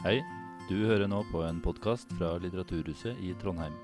Hei, 0.00 0.22
du 0.64 0.78
hører 0.88 1.10
nå 1.12 1.18
på 1.28 1.42
en 1.44 1.58
podkast 1.60 2.08
fra 2.16 2.30
Litteraturhuset 2.40 3.18
i 3.20 3.34
Trondheim. 3.36 3.74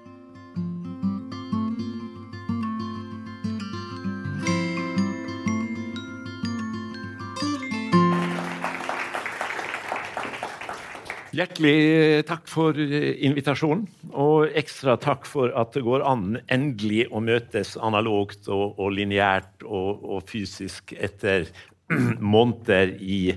Hjertelig 11.36 12.24
takk 12.32 12.48
for 12.48 12.80
eh, 12.80 13.20
invitasjonen, 13.28 13.84
og 14.16 14.56
ekstra 14.56 14.96
takk 14.96 15.28
for 15.28 15.52
at 15.52 15.76
det 15.76 15.84
går 15.84 16.00
an 16.08 16.38
endelig 16.48 17.10
å 17.12 17.20
møtes 17.20 17.76
analogt 17.76 18.48
og, 18.48 18.80
og 18.80 18.96
lineært 18.96 19.68
og, 19.68 20.00
og, 20.00 20.24
fysisk 20.32 20.96
etter 20.96 21.50
måneder 22.32 22.96
i 23.04 23.36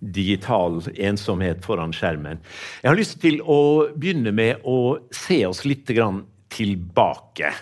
digital 0.00 0.82
ensomhet 0.94 1.64
foran 1.64 1.94
skjermen. 1.96 2.42
Jeg 2.82 2.90
har 2.90 2.98
lyst 2.98 3.20
til 3.22 3.40
å 3.42 3.88
begynne 3.96 4.32
med 4.36 4.64
å 4.64 4.98
se 5.14 5.40
oss 5.48 5.64
litt 5.64 5.86
tilbake. 5.86 7.52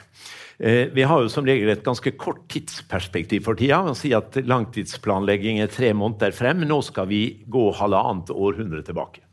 Eh, 0.59 0.89
vi 0.95 1.03
har 1.03 1.23
jo 1.23 1.31
som 1.33 1.47
regel 1.47 1.73
et 1.73 1.85
ganske 1.85 2.15
kort 2.19 2.45
tidsperspektiv 2.53 3.45
for 3.47 3.59
tida. 3.59 3.83
Man 3.83 3.99
sier 3.99 4.21
at 4.21 4.39
Langtidsplanlegging 4.39 5.61
er 5.63 5.73
tre 5.73 5.93
måneder 5.97 6.35
frem. 6.35 6.63
Nå 6.67 6.81
skal 6.87 7.11
vi 7.11 7.23
gå 7.47 7.71
halvannet 7.75 8.31
århundre 8.35 8.85
tilbake. 8.87 9.25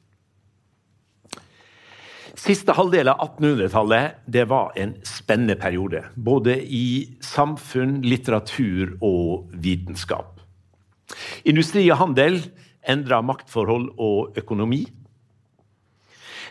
Siste 2.41 2.73
halvdel 2.73 3.11
av 3.11 3.19
1800-tallet 3.21 4.45
var 4.49 4.71
en 4.79 4.95
spennende 5.05 5.57
periode. 5.59 6.05
Både 6.15 6.55
i 6.63 7.11
samfunn, 7.21 7.99
litteratur 8.01 8.95
og 9.03 9.51
vitenskap. 9.53 10.39
Industri 11.45 11.83
og 11.91 11.99
handel 11.99 12.39
endra 12.87 13.21
maktforhold 13.25 13.91
og 14.01 14.37
økonomi. 14.39 14.85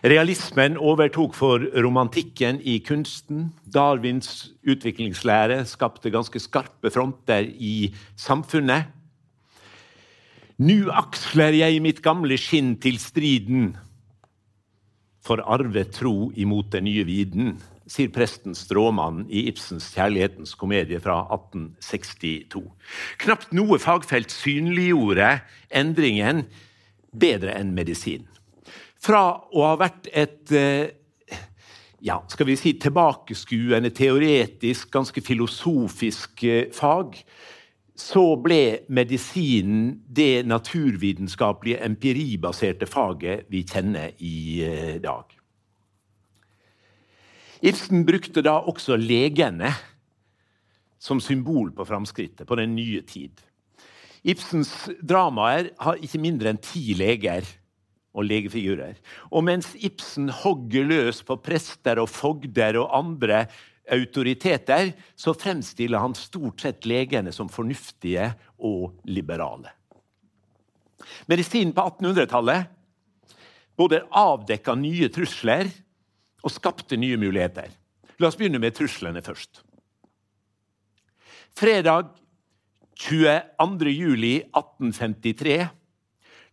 Realismen 0.01 0.79
overtok 0.81 1.35
for 1.37 1.61
romantikken 1.85 2.61
i 2.65 2.79
kunsten. 2.81 3.51
Darwins 3.69 4.49
utviklingslære 4.65 5.59
skapte 5.69 6.13
ganske 6.13 6.41
skarpe 6.41 6.93
fronter 6.93 7.45
i 7.45 7.93
samfunnet. 8.17 8.89
Nu 10.61 10.89
aksler 10.93 11.57
jeg 11.57 11.83
mitt 11.85 12.01
gamle 12.05 12.37
skinn 12.41 12.75
til 12.81 12.99
striden 13.01 13.75
for 15.25 15.43
arve 15.45 15.85
tro 15.93 16.31
imot 16.37 16.73
den 16.73 16.87
nye 16.89 17.05
viden, 17.05 17.55
sier 17.91 18.11
presten 18.15 18.55
Stråmann 18.55 19.25
i 19.29 19.47
Ibsens 19.51 19.91
'Kjærlighetens 19.91 20.55
komedie' 20.59 21.03
fra 21.03 21.25
1862. 21.35 22.63
Knapt 23.25 23.53
noe 23.57 23.79
fagfelt 23.83 24.31
synliggjorde 24.31 25.41
endringen 25.71 26.45
bedre 27.11 27.57
enn 27.59 27.75
medisin. 27.75 28.29
Fra 29.01 29.41
å 29.51 29.65
ha 29.67 29.77
vært 29.81 30.11
et 30.13 30.53
eh, 30.55 30.93
ja, 32.01 32.21
skal 32.29 32.49
vi 32.49 32.57
si 32.57 32.75
tilbakeskuende, 32.81 33.91
teoretisk, 33.97 34.91
ganske 34.93 35.23
filosofisk 35.25 36.45
eh, 36.45 36.69
fag, 36.73 37.19
så 38.01 38.25
ble 38.41 38.87
medisinen 38.89 39.99
det 40.09 40.47
naturvitenskapelige, 40.49 41.83
empiribaserte 41.85 42.89
faget 42.89 43.51
vi 43.53 43.65
kjenner 43.69 44.15
i 44.25 44.63
eh, 44.65 44.97
dag. 45.03 45.40
Ibsen 47.61 48.07
brukte 48.09 48.43
da 48.45 48.57
også 48.65 48.97
legene 48.97 49.73
som 51.01 51.21
symbol 51.21 51.71
på 51.77 51.85
framskrittet, 51.89 52.47
på 52.49 52.57
den 52.61 52.75
nye 52.77 53.03
tid. 53.05 53.33
Ibsens 54.25 54.73
dramaer 55.01 55.71
har 55.81 56.01
ikke 56.01 56.21
mindre 56.21 56.53
enn 56.53 56.61
ti 56.61 56.93
leger 56.97 57.47
og 58.17 58.27
legefigurer. 58.27 58.97
Og 59.33 59.45
mens 59.47 59.73
Ibsen 59.77 60.29
hogger 60.43 60.89
løs 60.89 61.23
på 61.25 61.39
prester 61.41 62.01
og 62.03 62.11
fogder 62.13 62.81
og 62.81 62.93
andre 62.97 63.45
autoriteter, 63.91 64.93
så 65.17 65.35
fremstiller 65.35 66.03
han 66.03 66.15
stort 66.15 66.63
sett 66.63 66.89
legene 66.89 67.33
som 67.35 67.49
fornuftige 67.51 68.33
og 68.59 69.01
liberale. 69.09 69.73
Medisinen 71.31 71.73
på 71.75 71.87
1800-tallet 71.89 72.69
både 73.81 74.03
avdekka 74.13 74.75
nye 74.77 75.09
trusler 75.13 75.71
og 76.43 76.55
skapte 76.55 76.99
nye 77.01 77.19
muligheter. 77.21 77.71
La 78.21 78.29
oss 78.29 78.39
begynne 78.39 78.61
med 78.61 78.77
truslene 78.77 79.23
først. 79.25 79.63
Fredag 81.57 82.13
22. 83.01 83.91
juli 83.91 84.35
1853 84.53 85.61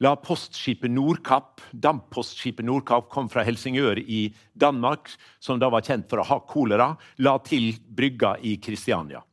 la 0.04 0.14
postskipet 0.22 0.92
Nordkapp 0.94 1.62
Dampostskipet 1.74 2.66
Nordkapp 2.66 3.10
kom 3.10 3.30
fra 3.34 3.44
Helsingør 3.46 4.00
i 4.00 4.28
Danmark, 4.54 5.10
som 5.42 5.60
da 5.60 5.72
var 5.74 5.86
kjent 5.86 6.08
for 6.10 6.22
å 6.22 6.28
ha 6.30 6.38
kolera, 6.46 6.92
la 7.18 7.38
til 7.46 7.72
brygga 7.82 8.36
i 8.46 8.58
Kristiania. 8.62 9.24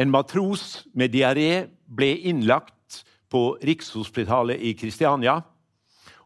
En 0.00 0.10
matros 0.10 0.86
med 0.96 1.12
diaré 1.14 1.68
ble 1.86 2.14
innlagt 2.26 3.02
på 3.30 3.54
Rikshospitalet 3.62 4.62
i 4.66 4.74
Kristiania 4.74 5.38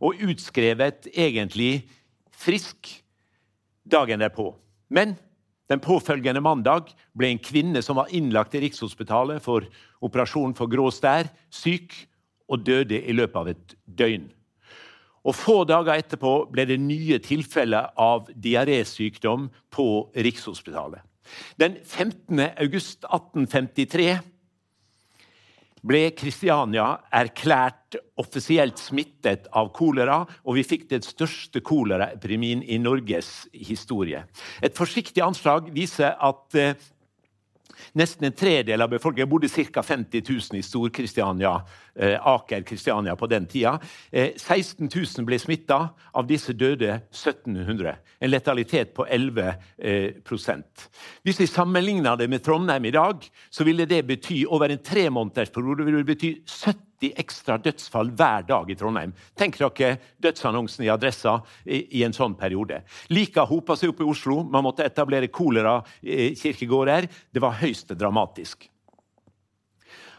og 0.00 0.22
utskrevet 0.24 1.10
egentlig 1.12 1.84
frisk 2.32 2.88
dagen 3.84 4.22
derpå. 4.22 4.52
Men 4.88 5.16
den 5.70 5.80
påfølgende 5.80 6.42
mandag 6.44 6.92
ble 7.16 7.30
en 7.32 7.40
kvinne 7.42 7.80
som 7.82 7.96
var 7.96 8.12
innlagt 8.12 8.54
i 8.56 8.62
Rikshospitalet 8.66 9.42
for 9.44 9.64
operasjon 10.04 10.52
for 10.56 10.68
grå 10.70 10.90
stær, 10.92 11.30
syk 11.48 11.94
og 12.52 12.64
døde 12.66 13.00
i 13.00 13.14
løpet 13.16 13.40
av 13.40 13.52
et 13.54 13.76
døgn. 13.84 14.28
Og 15.24 15.32
Få 15.32 15.62
dager 15.64 15.96
etterpå 15.96 16.34
ble 16.52 16.66
det 16.68 16.76
nye 16.82 17.16
tilfeller 17.24 17.94
av 17.96 18.28
diarésykdom 18.28 19.48
på 19.72 19.88
Rikshospitalet. 20.12 21.00
Den 21.56 21.78
15. 21.80 22.42
august 22.60 23.06
1853 23.08 24.18
ble 25.84 26.08
Kristiania 26.16 26.86
erklært 27.12 27.98
offisielt 28.20 28.80
smittet 28.80 29.48
av 29.52 29.70
kolera, 29.76 30.22
og 30.46 30.56
vi 30.58 30.64
fikk 30.66 30.88
den 30.92 31.04
største 31.04 31.60
koleraepidemien 31.64 32.62
i 32.64 32.78
Norges 32.80 33.46
historie. 33.52 34.24
Et 34.64 34.74
forsiktig 34.74 35.22
anslag 35.24 35.68
viser 35.74 36.16
at 36.16 36.58
eh, 36.58 36.74
Nesten 37.92 38.24
en 38.24 38.32
tredel 38.32 38.82
av 38.82 38.90
befolkningen 38.90 39.28
bodde 39.28 39.48
ca. 39.48 39.82
50 39.82 40.22
000 40.28 40.58
i 40.58 40.62
Stor-Kristiania, 40.62 41.62
eh, 41.94 42.26
Aker 42.26 42.62
Kristiania 42.62 43.16
på 43.16 43.26
den 43.26 43.46
tida. 43.46 43.78
Eh, 44.10 44.30
16 44.36 44.88
000 45.18 45.26
ble 45.26 45.38
smitta. 45.38 45.88
Av 46.12 46.26
disse 46.26 46.52
døde 46.52 47.00
1700. 47.10 47.96
En 48.20 48.30
letalitet 48.30 48.94
på 48.94 49.06
11 49.06 49.54
eh, 49.78 50.12
Hvis 51.22 51.40
vi 51.40 51.46
sammenligner 51.46 52.16
det 52.16 52.28
med 52.28 52.42
Trondheim 52.42 52.84
i 52.84 52.90
dag, 52.90 53.24
så 53.50 53.64
ville 53.64 53.86
det 53.86 54.06
bety 54.06 54.44
over 54.46 54.68
en 54.68 54.78
tremånedersperiode 54.78 55.84
ville 55.84 56.04
det 57.00 57.08
bety 57.08 57.14
70 57.14 57.20
ekstra 57.20 57.58
dødsfall 57.58 58.10
hver 58.14 58.44
dag 58.46 58.70
i 58.70 58.74
Trondheim. 58.74 59.12
Tenk 59.36 59.58
dere 59.58 59.98
dødsannonsen 60.18 60.84
i 60.84 60.90
Adressa 60.90 61.42
i, 61.64 61.98
i 61.98 62.04
en 62.04 62.12
sånn 62.12 62.34
periode. 62.34 62.82
Lika 63.10 63.44
hopa 63.44 63.76
seg 63.76 63.90
opp 63.90 64.00
i 64.00 64.08
Oslo. 64.08 64.42
Man 64.44 64.64
måtte 64.64 64.84
etablere 64.84 65.28
kolerakirkegårder. 65.28 67.08
Det 67.32 67.40
var 67.42 67.58
høyst 67.60 67.94
dramatisk. 67.94 68.68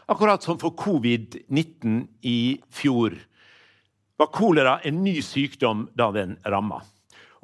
Akkurat 0.06 0.42
som 0.42 0.58
for 0.58 0.76
covid-19 0.78 2.06
i 2.22 2.60
fjor 2.70 3.16
var 4.16 4.30
kolera 4.32 4.80
en 4.84 5.02
ny 5.02 5.20
sykdom 5.22 5.88
da 5.94 6.12
den 6.14 6.36
ramma 6.46 6.82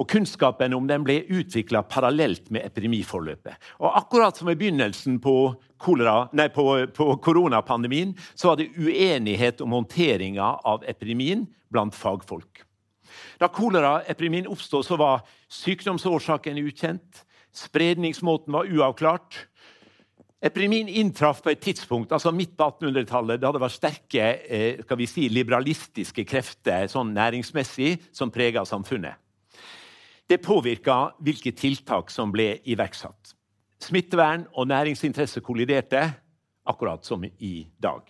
og 0.00 0.08
kunnskapen 0.10 0.74
om 0.74 0.86
den 0.88 1.04
ble 1.04 1.20
utvikla 1.30 1.84
parallelt 1.86 2.48
med 2.50 2.64
epidemiforløpet. 2.66 3.54
Og 3.84 3.92
akkurat 3.98 4.38
som 4.38 4.50
i 4.50 4.56
begynnelsen 4.58 5.20
på, 5.22 5.52
kolera, 5.82 6.28
nei, 6.36 6.48
på, 6.54 6.64
på 6.94 7.08
koronapandemien 7.24 8.14
så 8.34 8.52
var 8.52 8.60
det 8.60 8.70
uenighet 8.78 9.60
om 9.64 9.74
håndteringa 9.76 10.54
av 10.68 10.84
epidemien 10.88 11.46
blant 11.72 11.96
fagfolk. 11.96 12.62
Da 13.40 13.48
koleraepidemien 13.52 14.48
oppstod, 14.50 14.86
så 14.86 14.96
var 15.00 15.24
sykdomsårsaken 15.52 16.60
ukjent. 16.62 17.24
Spredningsmåten 17.52 18.54
var 18.54 18.70
uavklart. 18.70 19.46
Epidemien 20.42 20.88
inntraff 20.88 21.42
på 21.42 21.52
et 21.52 21.60
tidspunkt 21.62 22.12
altså 22.14 22.32
midt 22.34 22.56
på 22.58 22.66
1800-tallet, 22.66 23.38
da 23.42 23.52
det 23.54 23.60
var 23.62 23.70
sterke 23.70 24.30
skal 24.82 24.98
vi 24.98 25.06
si, 25.06 25.28
liberalistiske 25.30 26.24
krefter 26.26 26.88
sånn 26.90 27.12
næringsmessig 27.14 27.94
som 28.10 28.32
prega 28.34 28.64
samfunnet. 28.66 29.20
Det 30.26 30.40
påvirka 30.42 31.12
hvilke 31.22 31.52
tiltak 31.54 32.10
som 32.10 32.32
ble 32.34 32.56
iverksatt. 32.64 33.36
Smittevern 33.82 34.46
og 34.54 34.68
næringsinteresse 34.70 35.42
kolliderte, 35.42 36.06
akkurat 36.66 37.06
som 37.06 37.24
i 37.24 37.54
dag. 37.82 38.06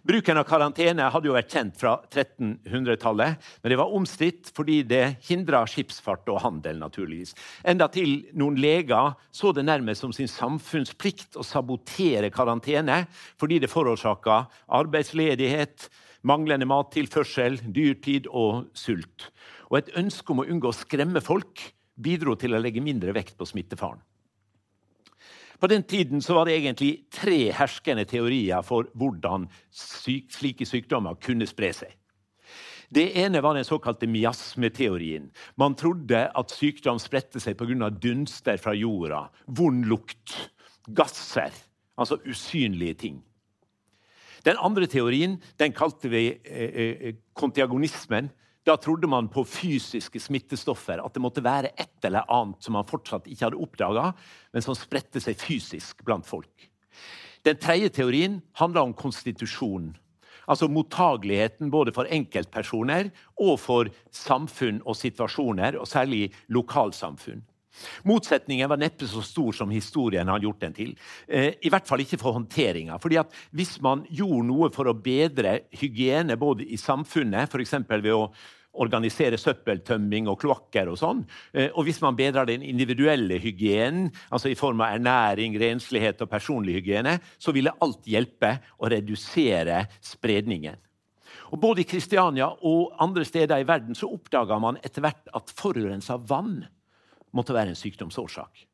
Bruken 0.00 0.38
av 0.40 0.46
karantene 0.48 1.10
hadde 1.12 1.28
jo 1.28 1.34
vært 1.34 1.52
kjent 1.52 1.74
fra 1.76 1.92
1300-tallet, 2.08 3.48
men 3.60 3.72
det 3.72 3.76
var 3.76 3.92
omstridt 3.92 4.48
fordi 4.56 4.78
det 4.88 5.02
hindra 5.28 5.66
skipsfart 5.68 6.30
og 6.32 6.40
handel. 6.40 6.78
naturligvis. 6.80 7.34
Enda 7.68 7.90
til 7.92 8.30
noen 8.32 8.56
leger 8.56 9.12
så 9.30 9.52
det 9.52 9.66
nærmest 9.68 10.00
som 10.00 10.14
sin 10.16 10.30
samfunnsplikt 10.30 11.36
å 11.36 11.44
sabotere 11.44 12.30
karantene 12.32 13.02
fordi 13.36 13.58
det 13.60 13.68
forårsaka 13.68 14.46
arbeidsledighet, 14.80 15.90
manglende 16.24 16.68
mattilførsel, 16.68 17.60
dyrtid 17.68 18.30
og 18.32 18.70
sult. 18.72 19.28
Og 19.68 19.82
et 19.82 19.92
ønske 20.00 20.32
om 20.32 20.40
å 20.40 20.48
unngå 20.48 20.72
å 20.72 20.80
skremme 20.80 21.20
folk 21.20 21.68
bidro 21.96 22.36
til 22.38 22.54
å 22.54 22.60
legge 22.62 22.82
mindre 22.84 23.14
vekt 23.16 23.36
på 23.38 23.48
smittefaren. 23.48 24.00
På 25.60 25.68
den 25.68 25.82
tiden 25.84 26.22
var 26.24 26.46
det 26.48 26.56
egentlig 26.56 27.04
tre 27.12 27.50
herskende 27.52 28.06
teorier 28.08 28.62
for 28.64 28.88
hvordan 28.96 29.44
syk, 29.70 30.30
slike 30.32 30.64
sykdommer 30.64 31.18
kunne 31.20 31.48
spre 31.48 31.72
seg. 31.76 31.96
Det 32.90 33.04
ene 33.22 33.42
var 33.44 33.54
den 33.54 33.64
såkalte 33.64 34.08
miasmeteorien. 34.10 35.28
Man 35.60 35.76
trodde 35.78 36.24
at 36.34 36.50
sykdom 36.50 36.98
spredte 36.98 37.38
seg 37.40 37.58
pga. 37.58 37.90
dunster 37.90 38.56
fra 38.56 38.74
jorda, 38.74 39.28
vond 39.46 39.84
lukt, 39.86 40.50
gasser, 40.88 41.52
altså 41.94 42.18
usynlige 42.26 42.94
ting. 42.94 43.22
Den 44.44 44.56
andre 44.56 44.86
teorien 44.86 45.38
den 45.58 45.72
kalte 45.72 46.08
vi 46.08 46.40
eh, 46.44 46.70
eh, 46.74 47.14
kontiagonismen. 47.34 48.30
Da 48.66 48.76
trodde 48.76 49.08
man 49.08 49.28
på 49.32 49.44
fysiske 49.48 50.20
smittestoffer, 50.20 51.00
at 51.00 51.14
det 51.16 51.22
måtte 51.24 51.44
være 51.44 51.72
et 51.80 52.04
eller 52.04 52.28
annet 52.28 52.60
som 52.60 52.76
man 52.76 52.88
fortsatt 52.88 53.28
ikke 53.30 53.46
hadde 53.46 53.60
oppdaga, 53.60 54.10
men 54.52 54.64
som 54.64 54.76
spredte 54.76 55.22
seg 55.22 55.40
fysisk 55.40 56.04
blant 56.04 56.28
folk. 56.28 56.68
Den 57.46 57.56
tredje 57.56 57.88
teorien 57.96 58.40
handla 58.60 58.84
om 58.84 58.92
konstitusjon. 58.92 59.94
Altså 60.50 60.68
mottageligheten 60.68 61.70
både 61.72 61.94
for 61.96 62.10
enkeltpersoner 62.12 63.08
og 63.40 63.54
for 63.62 63.88
samfunn 64.12 64.82
og 64.84 64.98
situasjoner, 64.98 65.78
og 65.80 65.88
særlig 65.88 66.28
lokalsamfunn. 66.52 67.40
Motsetningen 68.04 68.68
var 68.68 68.80
neppe 68.80 69.08
så 69.08 69.22
stor 69.22 69.52
som 69.56 69.70
historien 69.70 70.28
har 70.28 70.42
gjort 70.42 70.60
den 70.60 70.76
til. 70.76 70.94
Eh, 71.28 71.54
I 71.62 71.72
hvert 71.72 71.88
fall 71.88 72.02
ikke 72.04 72.18
for 72.20 72.36
håndteringa. 72.36 72.98
Hvis 73.56 73.78
man 73.82 74.04
gjorde 74.10 74.46
noe 74.48 74.70
for 74.74 74.90
å 74.90 74.96
bedre 74.96 75.60
hygiene 75.80 76.38
både 76.40 76.66
i 76.66 76.78
samfunnet, 76.80 77.50
f.eks. 77.50 77.78
ved 77.90 78.14
å 78.14 78.30
organisere 78.80 79.38
søppeltømming 79.40 80.28
og 80.30 80.38
kloakker 80.44 80.90
og 80.92 80.98
sånn, 81.00 81.24
eh, 81.54 81.70
og 81.74 81.86
hvis 81.88 82.00
man 82.04 82.18
bedrer 82.18 82.46
den 82.50 82.62
individuelle 82.66 83.40
hygienen, 83.42 84.10
altså 84.30 84.50
i 84.50 84.58
form 84.58 84.82
av 84.84 84.94
ernæring, 84.98 85.58
renslighet 85.58 86.22
og 86.22 86.30
personlig 86.30 86.78
hygiene, 86.78 87.18
så 87.38 87.54
ville 87.56 87.74
alt 87.82 88.06
hjelpe 88.06 88.56
å 88.78 88.90
redusere 88.90 89.84
spredningen. 90.04 90.78
Og 91.50 91.58
Både 91.58 91.82
i 91.82 91.88
Kristiania 91.88 92.46
og 92.66 92.92
andre 93.02 93.24
steder 93.26 93.58
i 93.58 93.66
verden 93.66 93.96
så 93.98 94.10
oppdaga 94.10 94.58
man 94.62 94.78
etter 94.86 95.02
hvert 95.02 95.30
at 95.34 95.50
forurensa 95.58 96.18
vann 96.30 96.60
måtte 97.32 97.54
være 97.54 97.72
en 97.72 97.78
sykdomsårsak. 97.78 98.66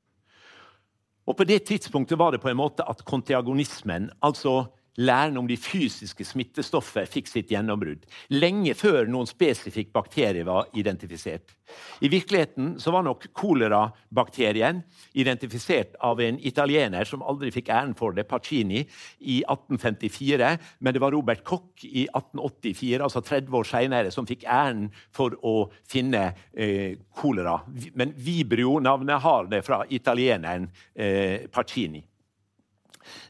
Og 1.26 1.36
På 1.36 1.44
det 1.44 1.64
tidspunktet 1.66 2.18
var 2.18 2.30
det 2.30 2.40
på 2.40 2.48
en 2.48 2.60
måte 2.60 2.84
at 2.86 3.02
kontiagonismen, 3.04 4.10
altså 4.22 4.66
læren 4.96 5.36
om 5.38 5.48
de 5.48 5.56
fysiske 5.60 6.24
smittestoffer 6.24 7.08
fikk 7.10 7.28
sitt 7.30 7.52
gjennombrudd. 7.52 8.04
Lenge 8.32 8.74
før 8.78 9.08
noen 9.10 9.28
spesifikk 9.28 9.92
bakterie 9.94 10.46
var 10.46 10.70
identifisert. 10.76 11.54
I 12.00 12.08
virkeligheten 12.08 12.76
var 12.78 13.02
nok 13.02 13.26
kolerabakterien 13.34 14.82
identifisert 15.18 15.96
av 16.04 16.20
en 16.22 16.38
italiener 16.38 17.08
som 17.08 17.24
aldri 17.26 17.50
fikk 17.54 17.70
æren 17.74 17.94
for 17.98 18.14
det, 18.16 18.26
Pacini, 18.30 18.84
i 19.20 19.40
1854. 19.42 20.52
Men 20.78 20.94
det 20.94 21.02
var 21.02 21.14
Robert 21.16 21.44
Koch 21.44 21.84
i 21.84 22.06
1884, 22.06 23.02
altså 23.02 23.22
30 23.24 23.58
år 23.60 23.68
seinere, 23.68 24.14
som 24.14 24.28
fikk 24.28 24.46
æren 24.46 24.88
for 25.14 25.36
å 25.42 25.56
finne 25.88 26.28
eh, 26.52 26.96
kolera. 27.18 27.58
Men 27.94 28.14
Vibrio-navnet 28.16 29.24
har 29.26 29.50
det 29.50 29.64
fra 29.66 29.82
italieneren 29.90 30.70
eh, 30.94 31.48
Pacini. 31.52 32.04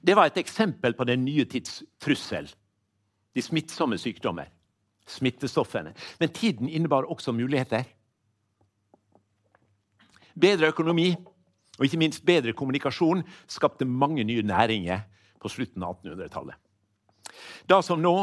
Det 0.06 0.17
var 0.17 0.31
et 0.31 0.38
eksempel 0.40 0.94
på 0.94 1.05
den 1.05 1.25
nye 1.25 1.44
tids 1.44 1.82
trussel. 2.00 2.49
De 3.34 3.43
smittsomme 3.43 3.99
sykdommer. 3.99 4.50
Smittestoffene. 5.06 5.94
Men 6.20 6.32
tiden 6.34 6.69
innebar 6.69 7.06
også 7.11 7.32
muligheter. 7.32 7.84
Bedre 10.40 10.73
økonomi 10.73 11.14
og 11.78 11.84
ikke 11.84 12.00
minst 12.00 12.25
bedre 12.26 12.52
kommunikasjon 12.56 13.23
skapte 13.49 13.84
mange 13.84 14.25
nye 14.25 14.43
næringer 14.43 15.05
på 15.40 15.49
slutten 15.52 15.84
av 15.84 15.99
1800-tallet. 16.00 16.56
Da 17.69 17.81
som 17.84 18.00
nå 18.02 18.17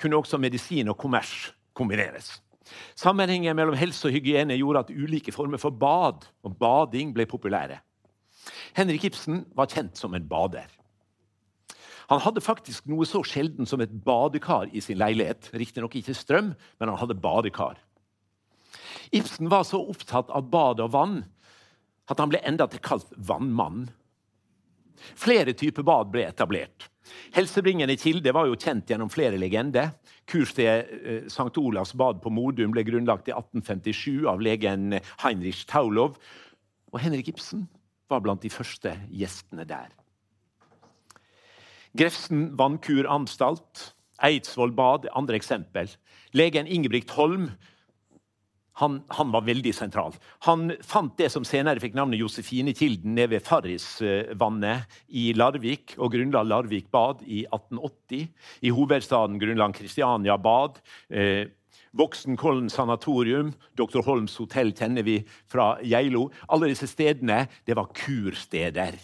kunne 0.00 0.18
også 0.18 0.38
medisin 0.38 0.88
og 0.90 0.98
kommers 0.98 1.52
kombineres. 1.74 2.38
Sammenhengen 2.96 3.56
mellom 3.56 3.76
helse 3.76 4.08
og 4.08 4.14
hygiene 4.14 4.56
gjorde 4.56 4.84
at 4.86 4.94
ulike 4.94 5.32
former 5.34 5.60
for 5.60 5.74
bad 5.74 6.24
og 6.46 6.56
bading 6.58 7.12
ble 7.14 7.26
populære. 7.28 7.80
Henrik 8.76 9.04
Ibsen 9.10 9.44
var 9.56 9.70
kjent 9.70 9.98
som 9.98 10.14
en 10.14 10.28
bader. 10.28 10.68
Han 12.12 12.22
hadde 12.24 12.44
faktisk 12.44 12.86
noe 12.90 13.06
så 13.08 13.22
sjelden 13.26 13.68
som 13.68 13.80
et 13.80 13.92
badekar 14.04 14.68
i 14.72 14.82
sin 14.84 14.98
leilighet. 15.00 15.50
Riktignok 15.56 15.96
ikke 16.00 16.16
strøm, 16.16 16.52
men 16.80 16.92
han 16.92 17.00
hadde 17.00 17.16
badekar. 17.20 17.78
Ibsen 19.14 19.50
var 19.52 19.64
så 19.68 19.80
opptatt 19.80 20.32
av 20.34 20.48
bad 20.52 20.82
og 20.84 20.92
vann 20.94 21.20
at 22.10 22.20
han 22.20 22.32
ble 22.32 22.40
endatil 22.44 22.82
kalt 22.84 23.12
vannmann. 23.16 23.86
Flere 25.18 25.54
typer 25.56 25.84
bad 25.86 26.10
ble 26.12 26.26
etablert. 26.28 26.88
Helsebringende 27.34 27.96
kilde 28.00 28.32
var 28.32 28.48
jo 28.48 28.56
kjent 28.56 28.88
gjennom 28.88 29.10
flere 29.12 29.38
legender. 29.40 29.92
Kurstedet 30.30 31.02
eh, 31.04 31.26
St. 31.28 31.52
Olavs 31.60 31.92
bad 32.00 32.22
på 32.24 32.32
Modum 32.32 32.72
ble 32.72 32.84
grunnlagt 32.86 33.28
i 33.28 33.34
1857 33.34 34.24
av 34.30 34.40
legen 34.44 34.96
Heinrich 35.24 35.64
Taulov. 35.68 36.16
Og 36.92 37.02
Henrik 37.02 37.34
Ibsen 37.34 37.66
var 38.08 38.24
blant 38.24 38.44
de 38.44 38.52
første 38.52 38.94
gjestene 39.12 39.66
der. 39.68 39.92
Grefsen 41.94 42.48
vannkuranstalt, 42.58 43.92
Eidsvoll 44.24 44.72
bad, 44.74 45.06
andre 45.14 45.38
eksempel. 45.38 45.90
Legen 46.34 46.66
Ingebrigt 46.66 47.14
Holm 47.14 47.50
han, 48.74 49.02
han, 49.14 49.30
var 49.30 49.44
veldig 49.46 49.70
sentral. 49.74 50.16
Han 50.48 50.72
fant 50.82 51.14
det 51.18 51.28
som 51.30 51.44
senere 51.46 51.78
fikk 51.82 51.94
navnet 51.94 52.18
Josefinekilden 52.18 53.14
nede 53.14 53.36
ved 53.36 53.44
Farrisvannet 53.46 54.96
i 55.14 55.28
Larvik, 55.38 55.94
og 55.98 56.10
grunnla 56.16 56.42
Larvik 56.42 56.90
bad 56.90 57.22
i 57.22 57.44
1880. 57.46 58.26
I 58.66 58.74
hovedstaden 58.74 59.38
grunnla 59.38 59.70
Kristiania 59.76 60.34
bad. 60.42 60.82
Eh, 61.06 61.46
Voksenkollen 61.94 62.66
sanatorium, 62.70 63.52
Dr. 63.78 64.02
Holms 64.02 64.34
hotell 64.42 64.74
kjenner 64.74 65.06
vi 65.06 65.20
fra 65.46 65.76
Geilo. 65.86 66.26
Alle 66.50 66.72
disse 66.72 66.90
stedene 66.90 67.44
det 67.62 67.78
var 67.78 67.92
kursteder. 67.94 68.98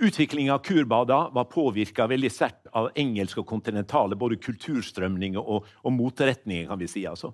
Utviklinga 0.00 0.54
av 0.54 0.58
kurbader 0.58 1.30
var 1.34 1.44
påvirka 1.50 2.06
veldig 2.06 2.28
sterkt 2.30 2.68
av 2.78 2.92
engelsk 2.94 3.40
og 3.42 3.48
kontinentale 3.50 4.14
både 4.18 4.36
kulturstrømninger 4.38 5.42
og, 5.42 5.66
og 5.82 5.94
motretninger. 5.96 6.68
kan 6.68 6.78
vi 6.78 6.86
si. 6.86 7.02
Altså. 7.06 7.32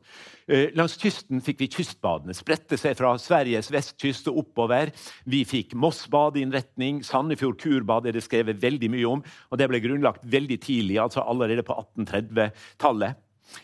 Eh, 0.48 0.70
langs 0.72 0.96
kysten 0.96 1.42
fikk 1.44 1.60
vi 1.60 1.68
kystbadene. 1.74 2.32
Spredte 2.32 2.78
seg 2.80 2.96
fra 2.96 3.12
Sveriges 3.20 3.68
vestkyst 3.72 4.30
og 4.32 4.40
oppover. 4.46 4.94
Vi 5.28 5.42
fikk 5.44 5.74
Moss 5.76 6.06
badeinnretning. 6.08 7.02
Sandefjord 7.04 7.60
kurbad 7.60 8.08
er 8.08 8.16
det 8.16 8.24
skrevet 8.24 8.62
veldig 8.62 8.90
mye 8.96 9.12
om. 9.12 9.24
og 9.50 9.60
Det 9.60 9.68
ble 9.68 9.82
grunnlagt 9.84 10.24
veldig 10.24 10.60
tidlig, 10.64 10.96
altså 11.04 11.20
allerede 11.20 11.66
på 11.68 11.76
1830-tallet. 11.76 13.20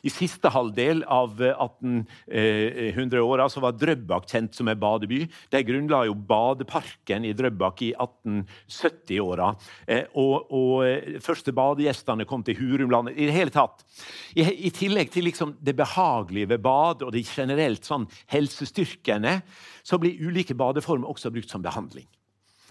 I 0.07 0.11
siste 0.13 0.49
halvdel 0.53 1.03
av 1.09 1.41
1800-åra 1.41 3.49
var 3.63 3.73
Drøbak 3.79 4.29
kjent 4.31 4.55
som 4.57 4.69
en 4.71 4.81
badeby. 4.81 5.21
De 5.53 5.63
grunnla 5.67 6.05
jo 6.09 6.15
Badeparken 6.15 7.25
i 7.29 7.33
Drøbak 7.37 7.83
i 7.87 7.93
1870-åra. 7.97 9.49
Eh, 9.87 10.05
og, 10.21 10.53
og 10.57 10.75
eh, 10.87 11.19
første 11.25 11.55
badegjestene 11.57 12.29
kom 12.29 12.43
til 12.47 12.59
Hurumlandet. 12.61 13.17
I 13.17 13.29
det 13.31 13.37
hele 13.37 13.55
tatt. 13.55 13.85
I, 14.35 14.43
i 14.69 14.71
tillegg 14.75 15.09
til 15.15 15.25
liksom 15.29 15.57
det 15.61 15.77
behagelige 15.79 16.53
ved 16.55 16.61
bad 16.65 17.05
og 17.07 17.11
de 17.17 17.23
generelt 17.27 17.85
sånn 17.87 18.09
helsestyrkende, 18.33 19.41
så 19.83 19.99
blir 20.01 20.21
ulike 20.23 20.57
badeformer 20.59 21.11
også 21.11 21.33
brukt 21.35 21.51
som 21.51 21.65
behandling. 21.65 22.09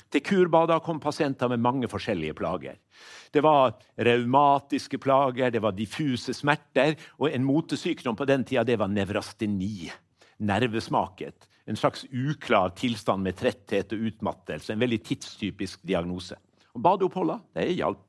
Til 0.10 0.24
kurbader 0.26 0.82
kom 0.82 0.98
pasienter 1.02 1.52
med 1.52 1.62
mange 1.62 1.90
forskjellige 1.90 2.34
plager. 2.38 2.80
Det 3.32 3.44
var 3.46 3.76
raumatiske 3.94 4.98
plager, 4.98 5.52
det 5.54 5.62
var 5.62 5.78
diffuse 5.78 6.34
smerter, 6.34 6.96
og 7.22 7.30
en 7.30 7.46
motesykdom 7.46 8.18
på 8.18 8.26
den 8.30 8.44
tida 8.44 8.66
det 8.66 8.80
var 8.82 8.90
nevrasteni. 8.90 9.92
Nervesmaket. 10.40 11.46
En 11.70 11.78
slags 11.78 12.08
uklar 12.10 12.74
tilstand 12.74 13.22
med 13.22 13.38
tretthet 13.38 13.94
og 13.94 14.06
utmattelse. 14.10 14.74
En 14.74 14.82
veldig 14.82 15.02
tidstypisk 15.06 15.84
diagnose. 15.86 16.40
Og 16.74 16.82
Badeoppholda 16.82 17.38
det 17.54 17.68
hjalp. 17.76 18.06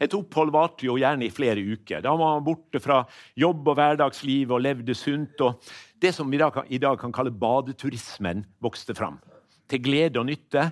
Et 0.00 0.14
opphold 0.16 0.52
varte 0.52 0.86
jo 0.86 0.96
gjerne 1.00 1.26
i 1.26 1.32
flere 1.32 1.62
uker. 1.62 2.02
Da 2.04 2.12
var 2.16 2.36
man 2.36 2.44
borte 2.44 2.80
fra 2.82 3.02
jobb 3.38 3.68
og 3.68 3.78
hverdagsliv 3.78 4.52
og 4.52 4.62
levde 4.64 4.96
sunt. 4.96 5.40
og 5.40 5.64
Det 6.00 6.12
som 6.14 6.28
vi 6.30 6.36
i 6.68 6.78
dag 6.78 7.00
kan 7.00 7.12
kalle 7.12 7.32
badeturismen, 7.32 8.44
vokste 8.60 8.96
fram. 8.96 9.18
Til 9.68 9.82
glede 9.84 10.20
og 10.20 10.28
nytte 10.28 10.70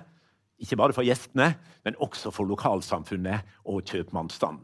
ikke 0.59 0.77
bare 0.79 0.93
for 0.93 1.05
gjestene, 1.05 1.53
men 1.85 1.99
også 2.03 2.31
for 2.33 2.49
lokalsamfunnet 2.49 3.39
og 3.65 3.83
kjøpmannsstanden. 3.85 4.63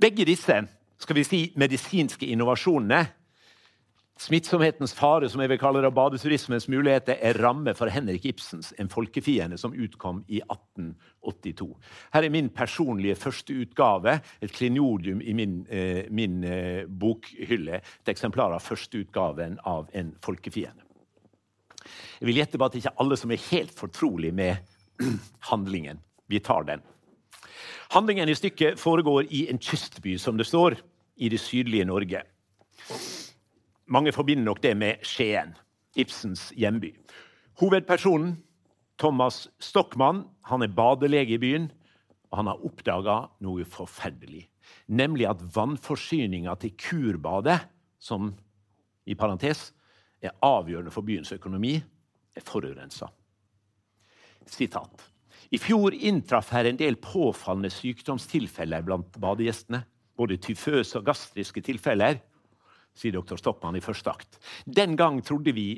Begge 0.00 0.26
disse 0.28 0.60
skal 1.00 1.16
vi 1.16 1.24
si, 1.24 1.40
medisinske 1.56 2.26
innovasjonene 2.26 3.04
Smittsomhetens 4.16 4.94
fare, 4.96 5.28
som 5.28 5.42
jeg 5.42 5.50
vil 5.50 5.58
kalle 5.60 5.82
det, 5.84 5.90
og 5.90 5.96
badeturismens 5.98 6.70
muligheter, 6.72 7.18
er 7.20 7.36
ramme 7.36 7.74
for 7.76 7.92
Henrik 7.92 8.24
Ibsens 8.24 8.72
'En 8.78 8.88
folkefiende', 8.88 9.58
som 9.58 9.74
utkom 9.76 10.24
i 10.28 10.40
1882. 10.40 11.76
Her 12.14 12.22
er 12.22 12.30
min 12.30 12.48
personlige 12.48 13.14
første 13.14 13.52
utgave, 13.60 14.20
et 14.40 14.52
klinodium 14.52 15.20
i 15.20 15.32
min, 15.32 15.66
eh, 15.70 16.04
min 16.10 16.44
eh, 16.44 16.86
bokhylle. 16.86 17.74
Et 17.74 18.08
eksemplar 18.08 18.54
av 18.54 18.60
førsteutgaven 18.60 19.58
av 19.64 19.88
'En 19.92 20.16
folkefiende'. 20.22 20.82
Jeg 22.20 22.26
vil 22.26 22.34
gjette 22.34 22.58
på 22.58 22.64
at 22.64 22.74
ikke 22.74 22.96
alle 22.98 23.16
som 23.16 23.30
er 23.30 23.50
helt 23.50 23.70
fortrolig 23.70 24.34
med 24.34 24.56
handlingen. 25.50 26.00
Vi 26.26 26.40
tar 26.40 26.64
den. 26.64 26.82
Handlingen 27.90 28.28
i 28.28 28.34
stykket 28.34 28.80
foregår 28.80 29.28
i 29.30 29.46
en 29.50 29.58
kystby, 29.58 30.16
som 30.18 30.36
det 30.36 30.48
står, 30.48 30.76
i 31.16 31.28
det 31.28 31.40
sydlige 31.40 31.84
Norge. 31.84 32.22
Mange 33.86 34.12
forbinder 34.12 34.44
nok 34.44 34.62
det 34.62 34.74
med 34.76 35.04
Skien, 35.06 35.54
Ibsens 35.96 36.50
hjemby. 36.56 36.90
Hovedpersonen, 37.60 38.36
Thomas 38.98 39.46
Stockmann, 39.60 40.24
han 40.44 40.62
er 40.62 40.72
badelege 40.74 41.36
i 41.36 41.40
byen. 41.40 41.70
Og 42.30 42.40
han 42.40 42.50
har 42.50 42.64
oppdaga 42.66 43.16
noe 43.46 43.64
forferdelig, 43.70 44.48
nemlig 44.90 45.28
at 45.30 45.44
vannforsyninga 45.54 46.56
til 46.58 46.74
Kurbadet, 46.74 47.60
som 48.02 48.32
i 49.06 49.14
parentes 49.14 49.70
er 50.20 50.34
avgjørende 50.42 50.90
for 50.90 51.06
byens 51.06 51.30
økonomi, 51.32 51.76
er 52.34 52.44
forurensa. 52.44 53.06
Sitat. 54.50 55.04
I 55.54 55.58
fjor 55.62 55.94
inntraff 55.94 56.50
her 56.54 56.66
en 56.66 56.78
del 56.78 56.98
påfallende 57.02 57.70
sykdomstilfeller 57.70 58.82
blant 58.86 59.18
badegjestene. 59.22 59.84
Både 60.16 60.38
tyføse 60.42 60.98
og 60.98 61.06
gastriske 61.06 61.62
tilfeller 61.62 62.22
sier 62.96 63.12
dr. 63.12 63.36
Stockmann 63.36 63.76
i 63.76 63.84
første 63.84 64.10
akt. 64.10 64.38
Den 64.64 64.96
gang 64.96 65.20
trodde 65.24 65.52
vi 65.54 65.74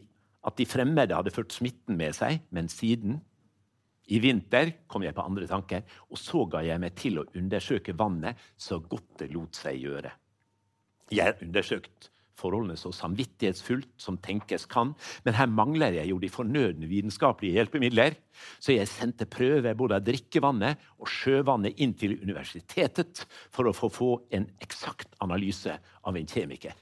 at 0.47 0.57
de 0.57 0.67
fremmede 0.69 1.17
hadde 1.17 1.35
ført 1.35 1.53
smitten 1.53 1.99
med 1.99 2.15
seg, 2.17 2.45
men 2.55 2.71
siden 2.71 3.19
i 4.09 4.21
vinter 4.23 4.71
kom 4.89 5.05
jeg 5.05 5.17
på 5.17 5.25
andre 5.27 5.49
tanker, 5.51 5.83
og 6.09 6.21
så 6.21 6.47
ga 6.49 6.63
jeg 6.65 6.81
meg 6.81 6.95
til 6.97 7.21
å 7.21 7.27
undersøke 7.37 7.97
vannet 7.99 8.39
så 8.57 8.79
godt 8.81 9.19
det 9.21 9.33
lot 9.35 9.59
seg 9.59 9.83
gjøre. 9.83 10.15
Jeg 11.13 11.25
har 11.27 11.43
undersøkt 11.45 12.09
forholdene 12.39 12.79
så 12.79 12.93
samvittighetsfullt 12.95 13.91
som 14.01 14.19
tenkes 14.23 14.67
kan, 14.71 14.95
men 15.27 15.37
her 15.39 15.51
mangler 15.51 15.99
jeg 15.99 16.13
jo 16.13 16.21
de 16.23 16.31
fornødne 16.33 16.89
vitenskapelige 16.91 17.59
hjelpemidler, 17.59 18.19
så 18.63 18.77
jeg 18.77 18.91
sendte 18.91 19.29
prøver 19.31 19.77
både 19.79 19.99
av 19.99 20.07
drikkevannet 20.07 20.91
og 20.99 21.11
sjøvannet 21.11 21.81
inn 21.83 21.97
til 21.99 22.19
universitetet 22.23 23.25
for 23.55 23.69
å 23.69 23.75
få, 23.77 23.91
få 23.93 24.13
en 24.35 24.47
eksakt 24.63 25.19
analyse 25.25 25.75
av 26.07 26.19
en 26.19 26.31
kjemiker. 26.31 26.77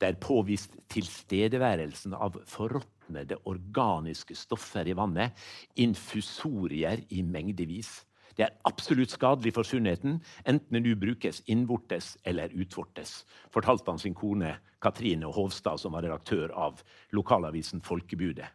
Det 0.00 0.10
er 0.10 0.18
påvist 0.20 0.74
tilstedeværelsen 0.90 2.16
av 2.18 2.40
forråtnede 2.50 3.38
organiske 3.50 4.34
stoffer 4.36 4.88
i 4.90 4.96
vannet, 4.96 5.36
infusorier 5.80 7.04
i 7.14 7.22
mengdevis. 7.22 8.00
Det 8.34 8.46
er 8.46 8.56
absolutt 8.66 9.12
skadelig 9.14 9.54
for 9.54 9.66
sunnheten, 9.66 10.18
enten 10.44 10.74
det 10.74 10.82
nå 10.82 10.94
brukes 10.98 11.42
innvortes 11.46 12.16
eller 12.26 12.54
utvortes, 12.58 13.22
fortalte 13.54 13.92
han 13.92 14.00
sin 14.02 14.16
kone 14.18 14.56
Katrine 14.82 15.30
Hovstad, 15.30 15.78
som 15.80 15.94
var 15.94 16.04
redaktør 16.04 16.50
av 16.50 16.82
lokalavisen 17.14 17.82
Folkebudet. 17.84 18.50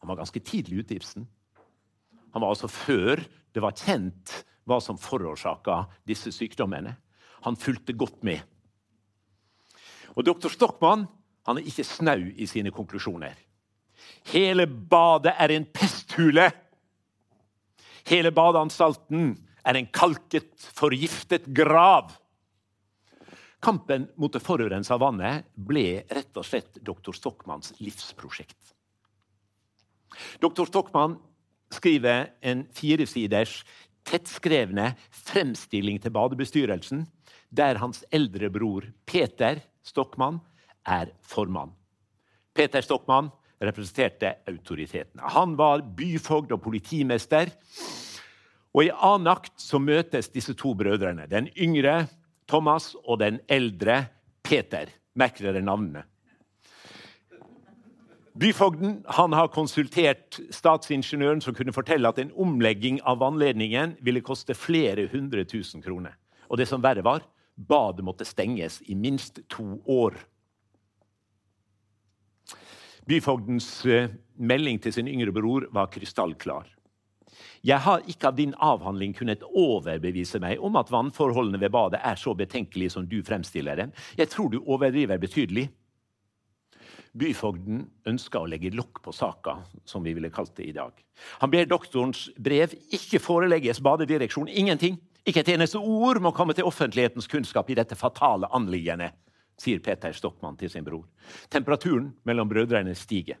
Han 0.00 0.08
var 0.08 0.20
ganske 0.20 0.40
tidlig 0.40 0.84
ute, 0.84 0.96
Ibsen. 0.98 1.28
Han 2.32 2.42
var 2.42 2.50
altså 2.52 2.68
før 2.68 3.22
det 3.54 3.62
var 3.62 3.76
kjent 3.78 4.32
hva 4.66 4.80
som 4.82 4.98
forårsaka 4.98 5.84
disse 6.08 6.32
sykdommene. 6.34 6.96
Han 7.44 7.56
fulgte 7.60 7.94
godt 7.96 8.24
med. 8.26 8.40
Og 10.16 10.24
Dr. 10.26 10.48
Stockmann 10.52 11.06
han 11.44 11.60
er 11.60 11.68
ikke 11.68 11.84
snau 11.84 12.20
i 12.36 12.46
sine 12.48 12.72
konklusjoner. 12.72 13.36
Hele 14.32 14.66
badet 14.66 15.34
er 15.38 15.52
en 15.52 15.66
pesthule. 15.68 16.48
Hele 18.08 18.32
badeanstalten 18.36 19.32
er 19.64 19.78
en 19.78 19.88
kalket, 19.88 20.52
forgiftet 20.76 21.46
grav. 21.56 22.12
Kampen 23.64 24.10
mot 24.20 24.32
det 24.32 24.42
forurensa 24.44 24.98
vannet 25.00 25.46
ble 25.56 26.02
rett 26.12 26.36
og 26.36 26.44
slett 26.44 26.76
dr. 26.84 27.14
Stockmanns 27.16 27.72
livsprosjekt. 27.80 28.74
Dr. 30.42 30.68
Stockmann 30.68 31.16
skriver 31.72 32.28
en 32.44 32.66
firesiders 32.76 33.62
tettskrevne 34.04 34.92
fremstilling 35.08 35.96
til 36.02 36.12
badebestyrelsen, 36.12 37.06
der 37.48 37.80
hans 37.80 38.04
eldre 38.12 38.50
bror 38.52 38.84
Peter 39.08 39.62
Stockmann 39.84 40.42
er 40.84 41.14
formann. 41.24 41.72
Peter 42.54 42.84
Stockmann 42.84 43.32
representerte 43.66 44.36
autoritetene. 44.48 45.24
Han 45.34 45.56
var 45.58 45.84
byfogd 45.96 46.52
og 46.54 46.62
politimester. 46.64 47.52
Og 48.74 48.88
I 48.88 48.94
annen 48.94 49.30
akt 49.30 49.54
så 49.62 49.78
møtes 49.78 50.32
disse 50.34 50.54
to 50.58 50.74
brødrene. 50.74 51.28
Den 51.30 51.48
yngre 51.54 52.08
Thomas 52.50 52.92
og 53.04 53.20
den 53.22 53.38
eldre 53.48 54.04
Peter. 54.44 54.90
Merk 55.14 55.38
dere 55.38 55.62
navnene. 55.62 56.04
Byfogden 58.34 58.96
har 59.06 59.50
konsultert 59.54 60.40
statsingeniøren, 60.50 61.38
som 61.40 61.54
kunne 61.54 61.72
fortelle 61.72 62.10
at 62.10 62.18
en 62.18 62.32
omlegging 62.34 62.98
av 63.06 63.20
vannledningen 63.22 63.94
ville 64.02 64.24
koste 64.26 64.56
flere 64.58 65.06
hundre 65.12 65.44
tusen 65.46 65.84
kroner. 65.84 66.16
Og 66.50 66.58
det 66.58 66.66
som 66.66 66.82
verre 66.82 67.04
var, 67.06 67.22
badet 67.54 68.02
måtte 68.02 68.26
stenges 68.26 68.80
i 68.90 68.96
minst 68.98 69.38
to 69.48 69.78
år. 69.86 70.18
Byfogdens 73.04 73.84
eh, 73.86 74.08
melding 74.40 74.78
til 74.80 74.94
sin 74.96 75.08
yngre 75.10 75.32
bror 75.34 75.66
var 75.74 75.90
krystallklar. 75.92 76.70
Jeg 77.64 77.80
har 77.84 78.04
ikke 78.08 78.28
av 78.30 78.36
din 78.36 78.52
avhandling 78.60 79.14
kunnet 79.16 79.44
overbevise 79.44 80.40
meg 80.40 80.60
om 80.64 80.76
at 80.80 80.92
vannforholdene 80.92 81.60
ved 81.60 81.72
badet 81.74 82.00
er 82.04 82.20
så 82.20 82.34
betenkelige 82.36 82.94
som 82.94 83.08
du 83.08 83.18
fremstiller 83.24 83.76
dem. 83.80 83.92
Jeg 84.16 84.30
tror 84.32 84.50
du 84.52 84.60
overdriver 84.60 85.20
betydelig. 85.20 85.66
Byfogden 87.14 87.84
ønska 88.10 88.40
å 88.40 88.48
legge 88.50 88.72
lokk 88.74 89.02
på 89.04 89.12
saka, 89.14 89.58
som 89.86 90.04
vi 90.04 90.14
ville 90.16 90.32
kalt 90.34 90.56
det 90.56 90.68
i 90.68 90.76
dag. 90.76 90.92
Han 91.44 91.52
ber 91.52 91.68
doktorens 91.70 92.26
brev 92.36 92.72
ikke 92.92 93.20
forelegges 93.22 93.82
badedireksjon. 93.84 94.48
Ingenting. 94.48 94.98
Ikke 95.24 95.40
et 95.44 95.52
eneste 95.54 95.80
ord 95.80 96.20
må 96.20 96.34
komme 96.36 96.56
til 96.56 96.66
offentlighetens 96.68 97.28
kunnskap 97.30 97.70
i 97.70 97.76
dette 97.78 97.96
fatale 97.96 98.50
anliggendet 98.52 99.14
sier 99.60 99.80
Peter 99.84 100.12
Stockmann 100.12 100.58
til 100.60 100.72
sin 100.72 100.84
bror. 100.86 101.06
Temperaturen 101.52 102.10
mellom 102.26 102.50
brødrene 102.50 102.94
stiger. 102.98 103.38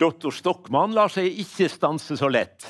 Doktor 0.00 0.34
Stockmann 0.34 0.94
lar 0.96 1.12
seg 1.12 1.28
ikke 1.42 1.68
stanse 1.70 2.16
så 2.18 2.28
lett. 2.30 2.66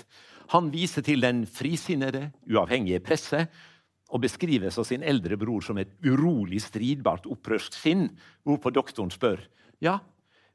Han 0.54 0.70
viser 0.73 1.04
til 1.06 1.23
den 1.23 1.44
frisinnede, 1.47 2.30
uavhengige 2.50 3.02
presse 3.04 3.44
og 4.11 4.25
beskrives 4.25 4.78
av 4.80 4.88
sin 4.88 5.04
eldre 5.06 5.38
bror 5.38 5.62
som 5.62 5.78
et 5.78 5.92
urolig, 6.02 6.59
stridbart, 6.64 7.28
opprørsk 7.30 7.76
sinn, 7.78 8.09
hvorpå 8.42 8.73
doktoren 8.75 9.12
spør 9.14 9.44
ja, 9.80 9.99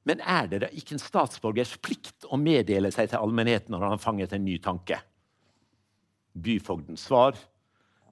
men 0.06 0.22
er 0.22 0.48
det 0.50 0.62
da 0.62 0.70
ikke 0.70 0.96
en 0.96 1.02
statsborgers 1.02 1.74
plikt 1.82 2.28
å 2.30 2.38
meddele 2.38 2.92
seg 2.94 3.10
til 3.10 3.22
allmennheten 3.22 3.74
når 3.74 3.88
han 3.88 3.96
har 3.96 4.04
fanget 4.04 4.36
en 4.38 4.46
ny 4.46 4.60
tanke? 4.62 5.00
Byfogdens 6.36 7.08
svar 7.10 7.38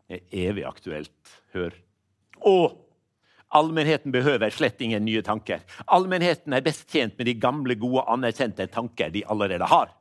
er 0.09 0.23
evig 0.33 0.65
aktuelt. 0.65 1.35
Hør. 1.53 1.75
Å, 2.41 2.55
Allmennheten 3.53 4.13
behøver 4.13 4.53
slett 4.53 4.81
ingen 4.81 5.05
nye 5.05 5.21
tanker. 5.25 5.61
Allmennheten 5.85 6.53
er 6.53 6.65
best 6.65 6.87
tjent 6.89 7.17
med 7.17 7.29
de 7.29 7.35
gamle, 7.37 7.75
gode, 7.79 8.05
anerkjente 8.09 8.67
tanker 8.73 9.13
de 9.13 9.25
allerede 9.29 9.67
har. 9.69 9.91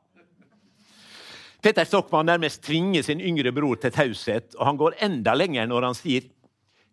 Petter 1.62 1.86
Stockmann 1.86 2.26
nærmest 2.26 2.64
tvinger 2.66 3.04
sin 3.06 3.20
yngre 3.22 3.52
bror 3.54 3.78
til 3.78 3.92
taushet, 3.94 4.56
og 4.58 4.66
han 4.66 4.78
går 4.80 4.96
enda 5.06 5.34
lenger 5.36 5.68
når 5.70 5.90
han 5.90 5.98
sier 5.98 6.30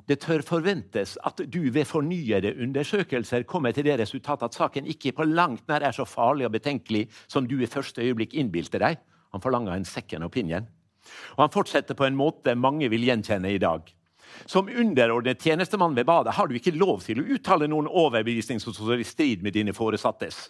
det 0.10 0.18
tør 0.24 0.42
forventes 0.42 1.16
at 1.26 1.42
du 1.54 1.60
ved 1.70 1.86
fornyede 1.86 2.56
undersøkelser 2.64 3.46
kommer 3.50 3.74
til 3.74 3.86
det 3.86 4.00
resultatet 4.02 4.48
at 4.48 4.58
saken 4.58 4.88
ikke 4.90 5.14
på 5.14 5.28
langt 5.30 5.68
nær 5.70 5.86
er 5.86 5.94
så 5.94 6.06
farlig 6.10 6.48
og 6.48 6.56
betenkelig 6.56 7.04
som 7.30 7.46
du 7.46 7.60
i 7.62 7.70
første 7.70 8.02
øyeblikk 8.02 8.34
innbilte 8.34 8.82
deg. 8.82 8.98
Han 9.34 9.44
forlanger 9.44 9.78
en 9.78 9.86
second 9.86 10.26
opinion. 10.26 10.66
Og 11.38 11.44
han 11.46 11.54
fortsetter 11.54 11.98
på 11.98 12.08
en 12.08 12.18
måte 12.18 12.58
mange 12.58 12.90
vil 12.90 13.06
gjenkjenne 13.06 13.54
i 13.54 13.62
dag. 13.62 13.86
Som 14.46 14.70
underordnet 14.70 15.42
tjenestemann 15.42 15.96
ved 15.96 16.06
badet 16.06 16.36
har 16.38 16.48
du 16.48 16.56
ikke 16.56 16.76
lov 16.78 17.04
til 17.06 17.22
å 17.22 17.28
uttale 17.36 17.68
noen 17.68 17.90
overbevisning 17.90 18.62
som 18.62 18.74
står 18.76 19.02
i 19.02 19.08
strid 19.08 19.44
med 19.44 19.56
dine 19.58 19.74
foresattes. 19.76 20.50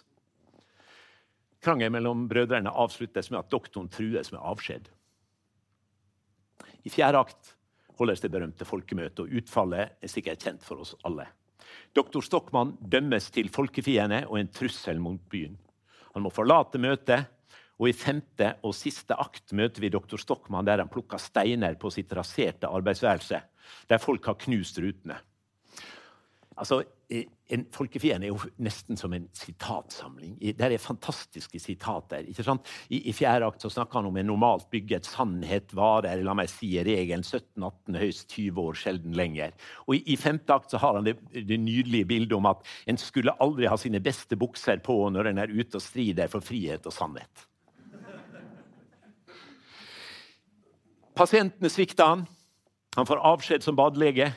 Krangelen 1.60 1.92
mellom 1.98 2.28
brødrene 2.28 2.72
avsluttes 2.72 3.30
med 3.30 3.42
at 3.42 3.50
doktoren 3.52 3.90
trues 3.92 4.32
med 4.32 4.40
avskjed. 4.40 4.88
I 6.84 6.92
fjerde 6.92 7.20
akt 7.20 7.54
holdes 8.00 8.22
det 8.24 8.30
berømte 8.32 8.64
folkemøtet, 8.64 9.26
og 9.26 9.40
utfallet 9.42 9.98
er 10.00 10.08
sikkert 10.12 10.40
kjent 10.40 10.64
for 10.64 10.80
oss 10.80 10.94
alle. 11.04 11.26
Doktor 11.92 12.24
Stockmann 12.24 12.72
dømmes 12.80 13.28
til 13.34 13.50
folkefiende 13.52 14.22
og 14.30 14.38
en 14.40 14.48
trussel 14.54 15.00
mot 15.02 15.20
byen. 15.30 15.58
Han 16.14 16.24
må 16.24 16.32
forlate 16.32 16.80
møtet, 16.80 17.28
og 17.80 17.88
I 17.88 17.96
femte 17.96 18.52
og 18.66 18.76
siste 18.76 19.16
akt 19.16 19.54
møter 19.56 19.80
vi 19.80 19.92
doktor 19.92 20.20
Stockmann 20.20 20.68
der 20.68 20.82
han 20.82 20.92
plukker 20.92 21.20
steiner 21.20 21.78
på 21.80 21.90
sitt 21.94 22.12
raserte 22.12 22.68
arbeidsværelse. 22.68 23.40
der 23.88 23.98
folk 23.98 24.26
har 24.26 24.34
knust 24.34 24.78
rutene. 24.78 25.16
Altså, 26.60 26.82
eh, 27.08 27.24
en 27.48 27.62
Folkefiende 27.72 28.26
er 28.26 28.34
jo 28.34 28.50
nesten 28.58 28.98
som 28.98 29.12
en 29.16 29.28
sitatsamling. 29.32 30.36
Der 30.58 30.74
er 30.74 30.78
fantastiske 30.78 31.58
sitater. 31.58 32.26
ikke 32.28 32.44
sant? 32.44 32.66
I, 32.90 33.08
i 33.08 33.12
fjerde 33.12 33.46
akt 33.46 33.62
så 33.62 33.70
snakker 33.70 33.98
han 33.98 34.06
om 34.10 34.16
en 34.16 34.26
normalt 34.26 34.68
bygget 34.70 35.08
sannhet 35.08 35.72
varer 35.72 36.22
la 36.22 36.34
meg 36.34 36.50
si, 36.52 36.74
regelen 36.84 37.24
17-18, 37.24 37.96
høyst 37.96 38.28
20 38.28 38.60
år, 38.60 38.74
sjelden 38.74 39.16
lenger. 39.16 39.54
Og 39.86 39.96
i, 39.96 40.02
i 40.12 40.16
femte 40.20 40.52
akt 40.52 40.70
så 40.70 40.82
har 40.82 40.98
han 40.98 41.08
det, 41.08 41.16
det, 41.32 41.58
nydelige 41.58 42.10
bildet 42.12 42.36
om 42.36 42.50
at 42.50 42.66
en 42.86 43.00
skulle 43.00 43.34
aldri 43.40 43.70
ha 43.70 43.78
sine 43.80 44.02
beste 44.04 44.36
bukser 44.36 44.84
på 44.84 45.06
når 45.10 45.32
en 45.32 45.38
er 45.46 45.54
ute 45.54 45.80
og 45.80 45.86
strider 45.86 46.28
for 46.28 46.44
frihet 46.44 46.84
og 46.86 46.92
sannhet. 46.92 47.49
Pasientene 51.14 51.70
svikter 51.70 52.04
han. 52.04 52.26
Han 52.96 53.06
får 53.06 53.22
avskjed 53.32 53.64
som 53.64 53.76
badelege. 53.78 54.30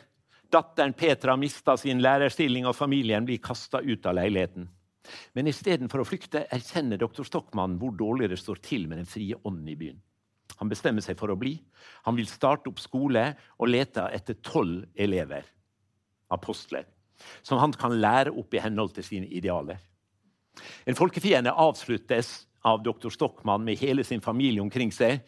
Datteren 0.53 0.93
Petra 0.93 1.35
mista 1.37 1.77
sin 1.77 2.01
lærerstilling, 2.03 2.67
og 2.69 2.75
familien 2.77 3.25
blir 3.25 3.41
kasta 3.41 3.81
ut 3.81 4.05
av 4.05 4.17
leiligheten. 4.19 4.67
Men 5.35 5.49
istedenfor 5.49 6.03
å 6.03 6.07
flykte 6.07 6.45
erkjenner 6.53 7.01
doktor 7.01 7.27
Stockmann 7.27 7.75
hvor 7.81 7.95
dårlig 7.97 8.29
det 8.31 8.39
står 8.39 8.61
til 8.63 8.87
med 8.87 9.01
den 9.01 9.09
frie 9.09 9.35
ånden 9.43 9.71
i 9.73 9.77
byen. 9.79 9.99
Han 10.59 10.69
bestemmer 10.69 11.03
seg 11.03 11.17
for 11.19 11.33
å 11.33 11.39
bli. 11.39 11.55
Han 12.05 12.15
vil 12.15 12.29
starte 12.29 12.69
opp 12.69 12.79
skole 12.81 13.25
og 13.57 13.71
lete 13.71 14.05
etter 14.13 14.37
tolv 14.45 14.85
elever, 14.93 15.43
apostler, 16.31 16.85
som 17.41 17.59
han 17.59 17.73
kan 17.75 17.97
lære 17.99 18.31
opp 18.31 18.53
i 18.53 18.61
henhold 18.63 18.93
til 18.95 19.07
sine 19.07 19.29
idealer. 19.33 19.81
En 20.85 20.97
folkefiende 20.97 21.51
avsluttes 21.51 22.43
av 22.63 22.83
doktor 22.85 23.11
Stockmann 23.11 23.65
med 23.65 23.81
hele 23.81 24.05
sin 24.07 24.21
familie 24.21 24.61
omkring 24.61 24.93
seg. 24.93 25.23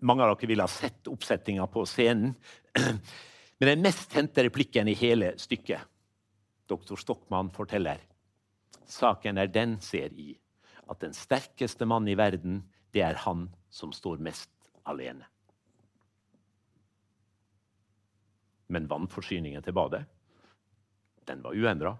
Mange 0.00 0.24
av 0.24 0.34
dere 0.34 0.50
vil 0.50 0.62
ha 0.62 0.68
sett 0.70 1.08
oppsettinga 1.10 1.66
på 1.70 1.84
scenen. 1.88 2.34
Men 3.58 3.70
den 3.70 3.84
mest 3.84 4.12
kjente 4.12 4.44
replikken 4.44 4.88
i 4.90 4.96
hele 4.98 5.34
stykket 5.40 5.90
Doktor 6.68 6.96
Stockmann 6.96 7.50
forteller 7.54 8.00
saken 8.88 9.38
er 9.40 9.48
den, 9.52 9.78
ser 9.80 10.12
i, 10.12 10.34
at 10.88 11.00
den 11.00 11.14
sterkeste 11.16 11.86
mann 11.88 12.08
i 12.08 12.16
verden, 12.18 12.62
det 12.92 13.02
er 13.04 13.20
han 13.24 13.48
som 13.72 13.92
står 13.92 14.20
mest 14.22 14.50
alene. 14.84 15.26
Men 18.68 18.88
vannforsyningen 18.90 19.64
til 19.64 19.76
badet 19.76 20.04
den 21.24 21.40
var 21.40 21.56
uendra. 21.56 21.94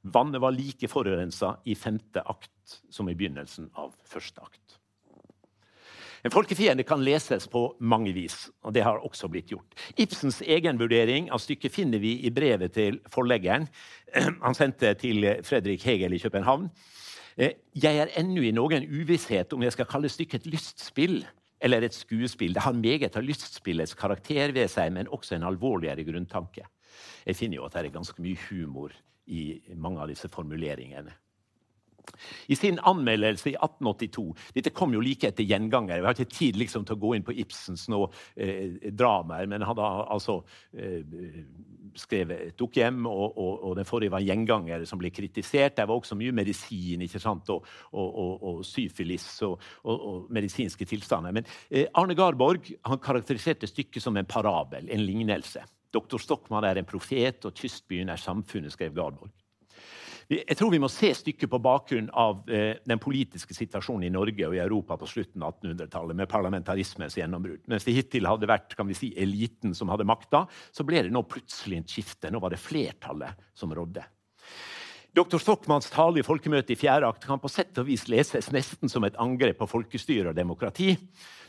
Vannet 0.00 0.40
var 0.40 0.54
like 0.56 0.88
forurensa 0.88 1.58
i 1.68 1.74
femte 1.76 2.22
akt 2.24 2.78
som 2.90 3.08
i 3.08 3.14
begynnelsen 3.14 3.68
av 3.78 3.92
første 4.08 4.40
akt. 4.40 4.78
En 6.22 6.30
folkefiende 6.30 6.84
kan 6.86 7.02
leses 7.02 7.48
på 7.50 7.64
mange 7.82 8.12
vis, 8.14 8.46
og 8.62 8.74
det 8.76 8.84
har 8.86 9.02
også 9.02 9.26
blitt 9.30 9.50
gjort. 9.50 9.74
Ibsens 9.98 10.38
egenvurdering 10.46 11.32
av 11.34 11.42
stykket 11.42 11.74
finner 11.74 11.98
vi 11.98 12.12
i 12.22 12.30
brevet 12.30 12.76
til 12.76 13.00
forleggeren 13.10 13.66
han 14.44 14.54
sendte 14.54 14.92
til 15.00 15.26
Fredrik 15.42 15.82
Hegel 15.88 16.14
i 16.14 16.20
København. 16.22 16.68
Eh, 17.36 17.56
jeg 17.74 17.98
er 17.98 18.12
ennå 18.20 18.44
i 18.46 18.52
noen 18.54 18.86
uvisshet 18.86 19.54
om 19.56 19.64
jeg 19.66 19.74
skal 19.74 19.88
kalle 19.90 20.12
stykket 20.12 20.44
et 20.44 20.52
lystspill 20.54 21.24
eller 21.62 21.86
et 21.86 21.96
skuespill. 21.96 22.54
Det 22.54 22.66
har 22.68 22.78
meget 22.78 23.18
av 23.18 23.26
lystspillets 23.26 23.96
karakter 23.98 24.54
ved 24.54 24.70
seg, 24.70 24.92
men 24.94 25.10
også 25.10 25.36
en 25.36 25.48
alvorligere 25.50 26.06
grunntanke. 26.06 26.68
Jeg 27.26 27.38
finner 27.38 27.58
jo 27.58 27.66
at 27.66 27.74
det 27.74 27.88
er 27.88 27.98
ganske 27.98 28.22
mye 28.22 28.38
humor 28.48 28.94
i 29.26 29.62
mange 29.74 30.02
av 30.02 30.10
disse 30.10 30.30
formuleringene. 30.30 31.14
I 32.46 32.56
sin 32.56 32.78
anmeldelse 32.78 33.50
i 33.50 33.56
1882 33.56 34.24
Dette 34.56 34.72
kom 34.74 34.94
jo 34.94 35.02
like 35.02 35.28
etter 35.28 35.46
gjengangere. 35.46 36.00
Vi 36.02 36.08
har 36.08 36.16
ikke 36.16 36.36
tid 36.36 36.58
liksom, 36.60 36.86
til 36.86 36.96
å 36.96 37.02
gå 37.02 37.14
inn 37.16 37.26
på 37.26 37.34
Ibsens 37.42 37.88
nå, 37.92 38.04
eh, 38.36 38.90
dramaer, 38.90 39.48
men 39.50 39.64
han 39.66 39.78
har 39.78 40.06
altså 40.12 40.40
eh, 40.76 41.02
skrevet 41.98 42.46
et 42.48 42.58
dukkehjem, 42.58 43.02
og, 43.08 43.36
og, 43.36 43.52
og, 43.58 43.74
den 43.76 43.88
forrige 43.88 44.12
var 44.14 44.24
'Gjengangere', 44.24 44.86
som 44.88 45.00
ble 45.00 45.10
kritisert. 45.12 45.76
Det 45.76 45.86
var 45.88 45.98
også 45.98 46.16
mye 46.18 46.32
medisin 46.32 47.04
ikke 47.04 47.20
sant? 47.20 47.50
og, 47.50 47.66
og 47.92 48.64
syfilis 48.64 49.26
og, 49.46 49.60
medisinske 50.32 50.86
tilstander. 50.88 51.34
Men 51.36 51.48
eh, 51.70 51.86
Arne 51.94 52.16
Garborg 52.18 52.72
han 52.88 53.02
karakteriserte 53.02 53.68
stykket 53.68 54.02
som 54.02 54.16
en 54.16 54.28
parabel, 54.28 54.88
en 54.88 55.06
lignelse. 55.06 55.64
Doktor 55.92 56.18
Stockmann 56.22 56.64
er 56.64 56.80
en 56.80 56.88
profet, 56.88 57.44
og 57.44 57.56
kystbyen 57.56 58.08
er 58.12 58.20
samfunnet, 58.20 58.72
skrev 58.72 58.94
Garborg. 58.96 59.41
Jeg 60.32 60.56
tror 60.56 60.70
vi 60.72 60.80
må 60.80 60.88
se 60.88 61.10
stykket 61.12 61.50
på 61.50 61.58
bakgrunn 61.60 62.06
av 62.16 62.46
eh, 62.48 62.78
den 62.88 63.00
politiske 63.02 63.52
situasjonen 63.56 64.06
i 64.06 64.12
Norge 64.14 64.46
og 64.48 64.54
i 64.56 64.62
Europa 64.62 64.96
på 64.96 65.08
slutten 65.10 65.42
av 65.44 65.58
1800-tallet, 65.58 66.16
med 66.16 66.30
parlamentarismens 66.30 67.18
gjennombrudd. 67.18 67.66
Mens 67.68 67.84
det 67.84 67.96
hittil 67.96 68.28
hadde 68.30 68.48
vært 68.48 68.72
kan 68.78 68.88
vi 68.88 68.96
si, 68.96 69.10
eliten 69.20 69.74
som 69.76 69.92
hadde 69.92 70.06
makta, 70.08 70.46
så 70.72 70.86
ble 70.88 71.02
det 71.04 71.12
nå 71.12 71.24
plutselig 71.28 71.82
et 71.82 71.96
skifte. 71.96 72.30
Nå 72.32 72.40
var 72.40 72.54
det 72.54 72.62
flertallet 72.62 73.44
som 73.58 73.74
rådde. 73.76 74.06
Dr. 75.12 75.36
Stockmanns 75.42 75.90
tale 75.92 76.22
i 76.22 76.24
folkemøtet 76.24 76.72
i 76.72 76.78
fjerde 76.80 77.10
akt 77.12 77.26
kan 77.28 77.42
på 77.42 77.50
sett 77.52 77.76
og 77.82 77.90
vis 77.90 78.06
leses 78.08 78.48
nesten 78.54 78.88
som 78.88 79.04
et 79.04 79.18
angrep 79.20 79.58
på 79.60 79.68
folkestyre 79.68 80.30
og 80.30 80.38
demokrati. 80.38 80.94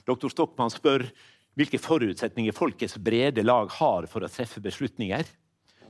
Dr. 0.04 0.28
Stockmann 0.34 0.74
spør 0.74 1.06
hvilke 1.56 1.80
forutsetninger 1.80 2.56
folkets 2.58 2.98
brede 3.00 3.46
lag 3.46 3.72
har 3.78 4.10
for 4.12 4.26
å 4.26 4.32
treffe 4.34 4.60
beslutninger. 4.66 5.24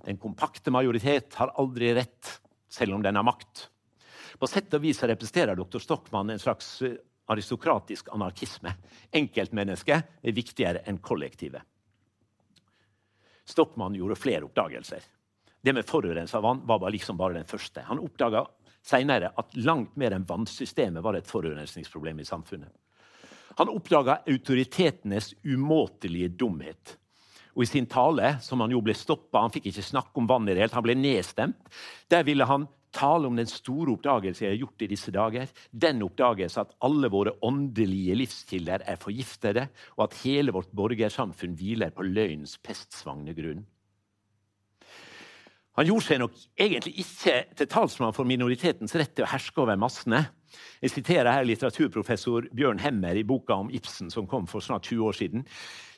Den 0.05 0.19
kompakte 0.21 0.69
majoritet 0.75 1.33
har 1.39 1.55
aldri 1.57 1.95
rett 1.97 2.37
selv 2.73 2.97
om 2.97 3.03
den 3.05 3.15
har 3.15 3.25
makt. 3.25 3.67
På 4.39 4.49
sett 4.49 4.73
og 4.73 4.81
vis 4.81 5.03
representerer 5.05 5.55
dr. 5.55 5.79
Stockmann 5.79 6.33
en 6.33 6.41
slags 6.41 6.81
eh, 6.81 6.97
aristokratisk 7.29 8.09
anarkisme. 8.15 8.73
Enkeltmennesket 9.13 10.17
er 10.23 10.35
viktigere 10.35 10.81
enn 10.89 10.97
kollektivet. 10.97 11.61
Stockmann 13.45 13.95
gjorde 13.95 14.17
flere 14.17 14.47
oppdagelser. 14.47 15.03
Det 15.61 15.73
med 15.73 15.87
forurensa 15.87 16.41
vann 16.43 16.63
var 16.67 16.89
liksom 16.91 17.17
bare 17.19 17.37
den 17.37 17.47
første. 17.47 17.83
Han 17.87 18.01
oppdaga 18.03 18.45
senere 18.83 19.31
at 19.39 19.55
langt 19.55 19.95
mer 19.99 20.15
enn 20.15 20.25
vannsystemet 20.27 21.03
var 21.03 21.15
et 21.15 21.29
forurensningsproblem 21.29 22.19
i 22.19 22.27
samfunnet. 22.27 22.71
Han 23.59 23.69
oppdaga 23.69 24.23
autoritetenes 24.27 25.33
umåtelige 25.43 26.33
dumhet. 26.41 26.97
Og 27.53 27.65
i 27.65 27.69
sin 27.69 27.87
tale, 27.89 28.37
som 28.41 28.63
han 28.63 28.71
jo 28.73 28.81
ble 28.83 28.95
stoppa, 28.97 29.43
han 29.43 29.53
fikk 29.53 29.69
ikke 29.69 29.85
snakke 29.85 30.21
om 30.21 30.29
vann 30.29 30.47
i 30.47 30.55
det 30.55 30.63
hele 30.63 30.77
han 30.77 30.85
ble 30.85 30.95
nedstemt, 30.97 31.69
der 32.09 32.25
ville 32.25 32.47
han 32.49 32.65
tale 32.93 33.27
om 33.27 33.37
den 33.37 33.49
store 33.49 33.95
oppdagelse 33.95 34.45
jeg 34.45 34.53
har 34.53 34.61
gjort 34.61 34.85
i 34.85 34.89
disse 34.91 35.13
dager. 35.13 35.49
Den 35.71 36.03
oppdagelse 36.05 36.61
at 36.61 36.73
alle 36.85 37.09
våre 37.13 37.33
åndelige 37.45 38.17
livskilder 38.21 38.85
er 38.85 39.01
forgiftede, 39.01 39.67
og 39.97 40.07
at 40.07 40.19
hele 40.23 40.53
vårt 40.53 40.73
borgersamfunn 40.77 41.57
hviler 41.57 41.93
på 41.93 42.05
løgnens 42.05 42.59
pestsvagne 42.61 43.33
grunn. 43.37 43.63
Han 45.73 45.87
gjorde 45.89 46.05
seg 46.05 46.19
nok 46.21 46.35
egentlig 46.59 46.93
ikke 47.01 47.35
til 47.57 47.69
talsmann 47.71 48.13
for 48.13 48.29
minoritetens 48.29 48.93
rett 48.99 49.15
til 49.17 49.25
å 49.25 49.31
herske 49.31 49.61
over 49.63 49.79
massene. 49.81 50.21
Jeg 50.83 50.93
siterer 50.93 51.31
her 51.33 51.47
litteraturprofessor 51.49 52.51
Bjørn 52.53 52.81
Hemmer 52.83 53.17
i 53.17 53.25
boka 53.25 53.57
om 53.57 53.71
Ibsen 53.73 54.11
som 54.13 54.27
kom 54.29 54.45
for 54.49 54.61
snart 54.61 54.85
20 54.91 55.07
år 55.07 55.17
siden. 55.17 55.47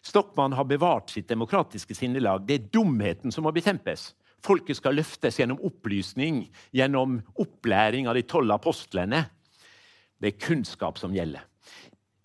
Stockmann 0.05 0.55
har 0.55 0.69
bevart 0.69 1.11
sitt 1.11 1.27
demokratiske 1.27 1.97
sinnelag. 1.97 2.45
Det 2.47 2.55
er 2.55 2.69
dumheten 2.71 3.35
som 3.35 3.43
må 3.43 3.51
bekjempes. 3.55 4.13
Folket 4.45 4.79
skal 4.79 4.95
løftes 4.95 5.41
gjennom 5.41 5.59
opplysning, 5.65 6.45
gjennom 6.71 7.19
opplæring 7.41 8.07
av 8.07 8.15
de 8.15 8.23
tolv 8.29 8.55
apostlene. 8.55 9.25
Det 10.21 10.31
er 10.31 10.39
kunnskap 10.39 11.01
som 11.01 11.15
gjelder. 11.15 11.43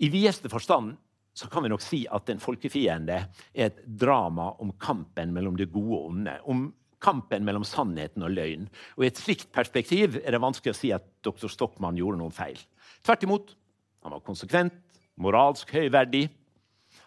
I 0.00 0.08
videste 0.12 0.52
forstand 0.52 0.94
så 1.34 1.48
kan 1.50 1.64
vi 1.64 1.70
nok 1.72 1.82
si 1.82 2.04
at 2.10 2.28
En 2.30 2.42
folkefiende 2.42 3.16
er 3.54 3.70
et 3.70 3.80
drama 3.84 4.52
om 4.60 4.72
kampen 4.78 5.32
mellom 5.32 5.56
det 5.56 5.70
gode 5.72 5.96
og 5.96 6.12
onde. 6.12 6.36
Om 6.44 6.68
kampen 7.00 7.46
mellom 7.46 7.64
sannheten 7.66 8.24
og 8.26 8.34
løgn. 8.34 8.68
Og 8.98 9.04
I 9.04 9.10
et 9.10 9.20
slikt 9.20 9.48
perspektiv 9.54 10.20
er 10.20 10.36
det 10.36 10.42
vanskelig 10.42 10.74
å 10.74 10.80
si 10.80 10.92
at 10.94 11.06
dr. 11.24 11.48
Stockmann 11.50 11.98
gjorde 11.98 12.20
noen 12.20 12.34
feil. 12.34 12.60
Tvert 13.04 13.24
imot. 13.26 13.56
Han 14.04 14.14
var 14.16 14.24
konsekvent, 14.24 14.76
moralsk 15.20 15.72
høyverdig, 15.76 16.28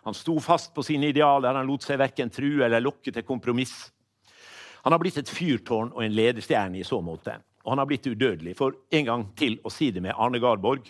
han 0.03 0.13
sto 0.13 0.39
fast 0.39 0.73
på 0.75 0.83
sine 0.83 1.13
idealer, 1.13 1.55
han 1.55 1.67
lot 1.67 1.85
seg 1.85 1.99
verken 2.01 2.31
true 2.33 2.63
eller 2.65 2.83
lokke 2.83 3.11
til 3.13 3.23
kompromiss. 3.23 3.75
Han 4.83 4.91
har 4.91 4.99
blitt 4.99 5.21
et 5.21 5.31
fyrtårn 5.31 5.93
og 5.95 6.03
en 6.03 6.15
ledestjerne 6.15 6.81
i 6.81 6.87
så 6.87 6.99
måte. 7.03 7.37
Og 7.63 7.71
han 7.71 7.79
har 7.79 7.87
blitt 7.87 8.09
udødelig. 8.09 8.57
For 8.59 8.75
en 8.91 9.07
gang 9.07 9.29
til 9.39 9.55
å 9.63 9.71
si 9.71 9.93
det 9.95 10.03
med 10.03 10.17
Arne 10.19 10.41
Garborg. 10.43 10.89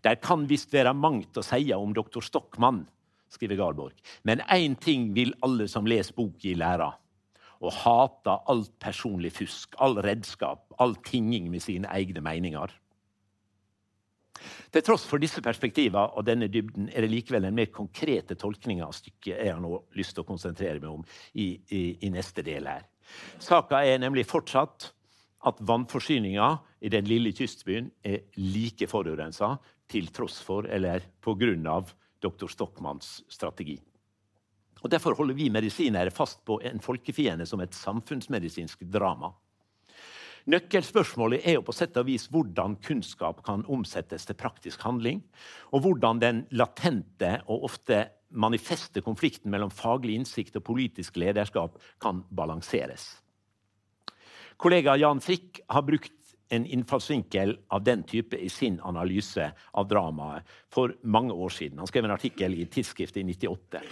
Der 0.00 0.16
kan 0.22 0.46
visst 0.48 0.72
være 0.72 0.94
mangt 0.96 1.36
å 1.36 1.44
si 1.44 1.66
om 1.76 1.92
doktor 1.92 2.24
Stockmann, 2.24 2.86
skriver 3.28 3.60
Garborg. 3.60 3.98
Men 4.24 4.40
én 4.48 4.78
ting 4.80 5.10
vil 5.12 5.34
alle 5.44 5.68
som 5.68 5.84
leser 5.84 6.16
boka, 6.16 6.54
lære. 6.56 6.88
Å 7.58 7.72
hata 7.74 8.36
alt 8.50 8.74
personlig 8.78 9.32
fusk, 9.34 9.74
all 9.82 9.98
redskap, 10.04 10.66
all 10.78 10.94
tinging 11.06 11.48
med 11.50 11.64
sine 11.64 11.90
egne 11.94 12.22
meninger. 12.22 12.74
Til 14.70 14.84
tross 14.84 15.06
for 15.08 15.18
disse 15.18 15.42
perspektivene 15.42 16.12
og 16.14 16.26
denne 16.28 16.46
dybden 16.52 16.90
er 16.92 17.02
det 17.02 17.10
likevel 17.10 17.48
en 17.48 17.56
mer 17.56 17.72
konkrete 17.74 18.36
tolkning 18.38 18.82
av 18.84 18.92
stykket 18.94 19.40
jeg 19.40 19.50
har 19.50 19.62
nå 19.62 19.72
lyst 19.98 20.14
til 20.14 20.22
å 20.22 20.28
konsentrere 20.28 20.78
meg 20.78 20.92
om 20.92 21.02
i, 21.34 21.56
i, 21.74 21.82
i 22.06 22.12
neste 22.14 22.44
del 22.46 22.68
her. 22.70 22.86
Saka 23.40 23.82
er 23.88 23.98
nemlig 24.02 24.28
fortsatt 24.28 24.92
at 25.48 25.60
vannforsyninga 25.64 26.48
i 26.84 26.92
den 26.92 27.08
lille 27.08 27.32
kystbyen 27.34 27.90
er 28.06 28.26
like 28.36 28.88
forurensa 28.90 29.56
til 29.88 30.10
tross 30.14 30.38
for 30.44 30.68
eller 30.68 31.06
på 31.24 31.34
grunn 31.40 31.66
av 31.70 31.94
dr. 32.22 32.50
Stockmanns 32.50 33.22
strategi. 33.30 33.78
Og 34.82 34.90
Derfor 34.90 35.16
holder 35.18 35.34
vi 35.34 35.50
medisinere 35.50 36.14
fast 36.14 36.44
på 36.46 36.60
en 36.64 36.80
folkefiende 36.80 37.46
som 37.46 37.60
et 37.60 37.74
samfunnsmedisinsk 37.74 38.84
drama. 38.92 39.32
Nøkkelspørsmålet 40.48 41.44
er 41.44 41.58
jo 41.58 41.64
på 41.66 41.74
sett 41.76 41.96
og 42.00 42.06
vis 42.08 42.24
hvordan 42.32 42.78
kunnskap 42.80 43.42
kan 43.44 43.66
omsettes 43.68 44.24
til 44.24 44.38
praktisk 44.38 44.80
handling, 44.86 45.20
og 45.76 45.82
hvordan 45.84 46.22
den 46.22 46.44
latente 46.56 47.34
og 47.46 47.66
ofte 47.68 48.06
manifeste 48.30 49.02
konflikten 49.04 49.52
mellom 49.52 49.72
faglig 49.72 50.16
innsikt 50.16 50.56
og 50.56 50.64
politisk 50.64 51.18
lederskap 51.20 51.76
kan 52.00 52.22
balanseres. 52.30 53.18
Kollega 54.56 54.96
Jan 54.98 55.20
Frikk 55.22 55.60
har 55.68 55.84
brukt 55.86 56.16
en 56.48 56.64
innfallsvinkel 56.64 57.58
av 57.68 57.84
den 57.84 58.02
type 58.08 58.36
i 58.36 58.48
sin 58.48 58.80
analyse 58.80 59.50
av 59.52 59.88
dramaet 59.88 60.48
for 60.72 60.96
mange 61.02 61.36
år 61.36 61.52
siden. 61.52 61.78
Han 61.78 61.90
skrev 61.90 62.08
en 62.08 62.16
artikkel 62.16 62.56
i 62.56 62.64
Tidsskriftet 62.72 63.20
i 63.20 63.28
98. 63.28 63.84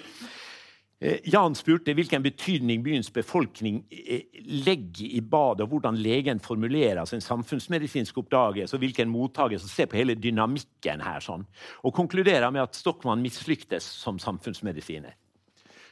Eh, 0.98 1.18
Jan 1.28 1.54
spurte 1.54 1.92
hvilken 1.92 2.22
betydning 2.24 2.80
byens 2.84 3.10
befolkning 3.12 3.82
eh, 3.90 4.22
legger 4.64 5.10
i 5.18 5.20
badet, 5.20 5.66
og 5.66 5.74
hvordan 5.74 5.98
legen 6.00 6.40
formulerer 6.40 7.04
sin 7.04 7.20
samfunnsmedisinske 7.20 8.22
oppdagelse, 8.22 8.76
og 8.76 8.80
hvilken 8.80 9.12
mottaker 9.12 9.60
som 9.60 9.68
ser 9.68 9.90
på 9.92 10.00
hele 10.00 10.16
dynamikken 10.16 11.04
her. 11.04 11.20
Sånn. 11.20 11.44
Og 11.84 11.94
konkluderer 11.96 12.48
med 12.54 12.64
at 12.64 12.78
Stockmann 12.78 13.24
mislyktes 13.24 13.84
som 13.84 14.20
samfunnsmedisiner. 14.22 15.18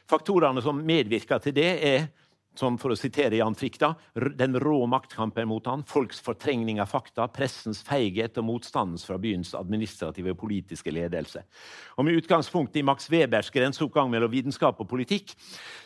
Faktorene 0.08 0.64
som 0.64 0.80
medvirker 0.84 1.40
til 1.40 1.56
det, 1.56 1.70
er 1.84 2.08
som 2.58 2.76
for 2.78 2.94
å 2.94 2.98
sitere 2.98 3.40
Jan 3.40 3.56
Frikk, 3.58 3.78
da, 3.82 3.92
den 4.38 4.58
rå 4.62 4.84
maktkampen 4.90 5.48
mot 5.50 5.66
han, 5.66 5.84
folks 5.88 6.20
fortrengning 6.24 6.80
av 6.82 6.90
fakta, 6.92 7.26
pressens 7.32 7.82
feighet 7.86 8.38
og 8.40 8.48
motstandens 8.48 9.06
fra 9.06 9.18
byens 9.20 9.54
administrative 9.58 10.34
og 10.34 10.40
politiske 10.44 10.94
ledelse. 10.94 11.44
Og 11.98 12.06
Med 12.06 12.20
utgangspunkt 12.22 12.76
i 12.76 12.84
Max 12.86 13.10
Webers 13.10 13.50
grenseoppgang 13.54 14.10
mellom 14.12 14.32
vitenskap 14.32 14.80
og 14.80 14.90
politikk 14.90 15.34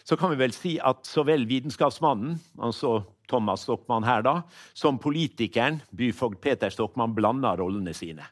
så 0.04 0.16
kan 0.16 0.32
vi 0.32 0.40
vel 0.40 0.56
si 0.56 0.76
at 0.78 1.06
så 1.08 1.24
vel 1.26 1.46
vitenskapsmannen, 1.48 2.38
altså 2.60 3.02
Thomas 3.28 3.66
Stockmann 3.66 4.06
her, 4.08 4.24
da, 4.24 4.40
som 4.76 5.00
politikeren, 5.00 5.82
byfogd 5.90 6.40
Peter 6.40 6.72
Stockmann, 6.72 7.16
blander 7.16 7.60
rollene 7.60 7.94
sine. 7.96 8.24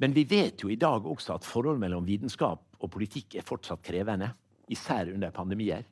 Men 0.00 0.14
vi 0.16 0.24
vet 0.24 0.62
jo 0.64 0.70
i 0.72 0.80
dag 0.80 1.04
også 1.04 1.34
at 1.36 1.44
forholdet 1.44 1.82
mellom 1.82 2.06
vitenskap 2.08 2.62
og 2.80 2.92
politikk 2.92 3.36
er 3.36 3.44
fortsatt 3.44 3.82
krevende, 3.84 4.30
især 4.72 5.10
under 5.12 5.32
pandemier. 5.34 5.84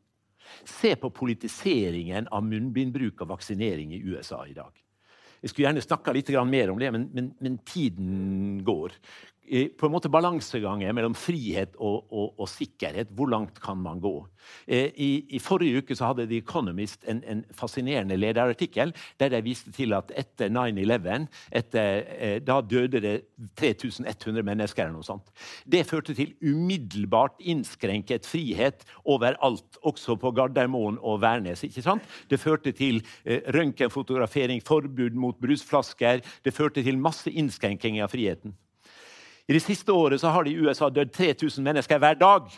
Se 0.65 0.95
på 0.97 1.11
politiseringen 1.15 2.29
av 2.35 2.45
munnbindbruk 2.47 3.25
og 3.25 3.33
vaksinering 3.35 3.95
i 3.97 4.03
USA 4.05 4.45
i 4.47 4.57
dag. 4.57 4.73
Jeg 5.39 5.53
skulle 5.53 5.69
gjerne 5.69 5.85
snakka 5.85 6.13
litt 6.17 6.31
mer 6.51 6.71
om 6.73 6.81
det, 6.81 6.91
men, 6.95 7.09
men, 7.15 7.29
men 7.39 7.59
tiden 7.67 8.63
går 8.67 8.97
på 9.49 9.87
en 9.87 9.93
måte 9.93 10.11
balansegangen 10.13 10.95
mellom 10.97 11.15
frihet 11.17 11.77
og, 11.79 12.09
og, 12.13 12.35
og, 12.37 12.49
sikkerhet. 12.51 13.11
Hvor 13.17 13.31
langt 13.33 13.61
kan 13.63 13.79
man 13.81 14.01
gå? 14.03 14.13
Eh, 14.67 14.93
I, 14.95 15.11
i 15.37 15.41
forrige 15.43 15.83
uke 15.83 15.97
hadde 15.99 16.29
The 16.29 16.41
Economist 16.43 17.05
en, 17.09 17.23
en, 17.29 17.43
fascinerende 17.57 18.17
lederartikkel 18.19 18.93
der 19.21 19.33
de 19.33 19.41
viste 19.45 19.73
til 19.75 19.95
at 19.97 20.13
etter 20.17 20.53
9-11 20.53 21.27
eh, 21.53 22.39
Da 22.45 22.61
døde 22.61 23.01
det 23.03 23.15
3100 23.57 24.45
mennesker. 24.45 24.85
eller 24.85 24.99
noe 24.99 25.07
sånt. 25.07 25.33
Det 25.65 25.85
førte 25.89 26.15
til 26.15 26.35
umiddelbart 26.43 27.41
innskrenket 27.41 28.27
frihet 28.29 28.85
overalt, 29.05 29.81
også 29.83 30.17
på 30.21 30.33
Gardermoen 30.37 30.99
og 31.01 31.23
Værnes. 31.23 31.65
ikke 31.65 31.83
sant? 31.83 32.03
Det 32.31 32.41
førte 32.41 32.73
til 32.73 33.03
eh, 33.25 33.43
røntgenfotografering, 33.55 34.63
forbud 34.65 35.17
mot 35.17 35.37
brusflasker. 35.41 36.23
Det 36.45 36.55
førte 36.55 36.83
til 36.85 36.99
masse 36.99 37.31
innskrenking 37.31 38.03
av 38.03 38.13
friheten. 38.13 38.55
I 39.49 39.57
det 39.57 39.65
siste 39.65 39.93
året 39.97 40.23
har 40.23 40.45
det 40.45 40.53
i 40.53 40.61
USA 40.61 40.91
dødd 40.93 41.15
3000 41.17 41.65
mennesker 41.65 42.01
hver 42.03 42.19
dag. 42.21 42.51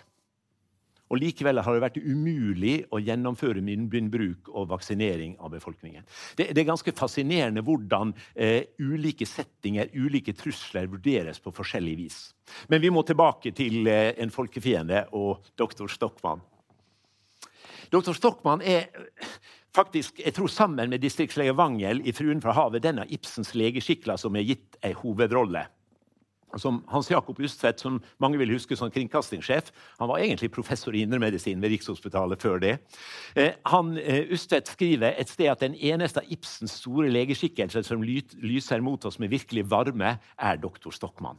Og 1.10 1.18
Likevel 1.18 1.58
har 1.62 1.74
det 1.74 1.82
vært 1.82 1.98
umulig 2.02 2.74
å 2.94 2.98
gjennomføre 3.02 3.62
munnbindbruk 3.66 4.50
og 4.50 4.68
vaksinering 4.70 5.36
av 5.42 5.52
befolkningen. 5.54 6.06
Det, 6.38 6.48
det 6.54 6.62
er 6.62 6.68
ganske 6.68 6.94
fascinerende 6.94 7.64
hvordan 7.66 8.12
eh, 8.34 8.70
ulike 8.82 9.26
settinger, 9.26 9.90
ulike 9.94 10.34
trusler, 10.38 10.90
vurderes 10.90 11.42
på 11.42 11.54
forskjellig 11.54 11.96
vis. 11.98 12.20
Men 12.70 12.82
vi 12.82 12.92
må 12.94 13.02
tilbake 13.06 13.54
til 13.54 13.90
eh, 13.90 14.12
en 14.22 14.34
folkefiende 14.34 15.06
og 15.18 15.50
doktor 15.58 15.90
Stockmann. 15.90 16.42
Doktor 17.90 18.14
Stockmann 18.14 18.62
er 18.62 18.86
faktisk, 19.74 20.22
jeg 20.22 20.34
tror 20.34 20.50
sammen 20.50 20.90
med 20.90 21.02
distriktslege 21.02 21.54
Wangel 21.58 22.02
i 22.06 22.14
'Fruen 22.14 22.42
fra 22.42 22.54
havet' 22.54 22.86
den 22.86 23.02
av 23.02 23.10
Ibsens 23.10 23.54
legeskikler 23.54 24.18
som 24.18 24.38
er 24.38 24.46
gitt 24.46 24.78
ei 24.82 24.94
hovedrolle 24.94 25.66
som 26.58 26.80
Hans 26.90 27.10
Jakob 27.10 27.38
Ustvedt, 27.40 27.80
som 27.80 28.00
mange 28.18 28.38
vil 28.40 28.52
huske 28.54 28.76
som 28.76 28.90
kringkastingssjef. 28.90 29.70
Han 29.98 30.10
var 30.10 30.18
egentlig 30.18 30.50
professor 30.54 30.94
i 30.94 31.04
indremedisin 31.04 31.60
ved 31.62 31.74
Rikshospitalet 31.74 32.42
før 32.42 32.58
det. 32.62 32.78
Eh, 33.36 33.52
han, 33.66 33.96
eh, 33.98 34.32
Ustvedt 34.32 34.72
skriver 34.72 35.14
et 35.18 35.28
sted 35.28 35.50
at 35.50 35.60
den 35.60 35.74
eneste 35.74 36.20
av 36.20 36.32
Ibsens 36.32 36.80
store 36.80 37.10
legeskikkelser 37.10 37.82
som 37.86 38.02
lyser 38.02 38.80
mot 38.80 39.04
oss 39.04 39.18
med 39.18 39.30
virkelig 39.30 39.68
varme, 39.70 40.18
er 40.38 40.56
doktor 40.56 40.90
Stokmann. 40.90 41.38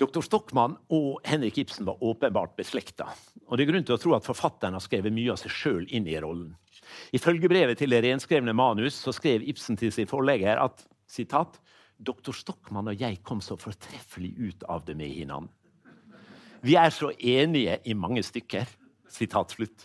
Doktor 0.00 0.24
Stokmann 0.26 0.74
og 0.90 1.20
Henrik 1.24 1.58
Ibsen 1.62 1.86
var 1.86 2.02
åpenbart 2.02 2.56
beslekta. 2.58 3.06
Og 3.46 3.56
det 3.56 3.64
er 3.64 3.70
grunn 3.70 3.84
til 3.86 3.94
å 3.94 4.00
tro 4.02 4.14
at 4.16 4.26
forfatteren 4.26 4.74
har 4.74 4.82
skrevet 4.82 5.14
mye 5.14 5.30
av 5.30 5.38
seg 5.38 5.54
sjøl 5.54 5.84
inn 5.86 6.08
i 6.10 6.16
rollen. 6.18 6.56
I 7.14 7.20
følgebrevet 7.22 7.78
til 7.78 7.94
det 7.94 8.02
renskrevne 8.02 8.52
manus 8.56 8.96
så 8.98 9.14
skrev 9.14 9.44
Ibsen 9.46 9.78
til 9.78 9.92
sin 9.94 10.10
forlegger 10.10 10.58
at 10.58 10.82
sitat, 11.06 11.60
Doktor 11.98 12.34
Stockmann 12.36 12.90
og 12.90 13.00
jeg 13.00 13.20
kom 13.22 13.40
så 13.44 13.56
fortreffelig 13.60 14.34
ut 14.38 14.64
av 14.68 14.84
det 14.86 14.96
med 14.98 15.12
hverandre. 15.14 15.52
Vi 16.64 16.78
er 16.80 16.90
så 16.90 17.10
enige 17.20 17.76
i 17.84 17.92
mange 17.92 18.22
stykker. 18.24 18.64
Sitat 19.12 19.52
slutt. 19.52 19.84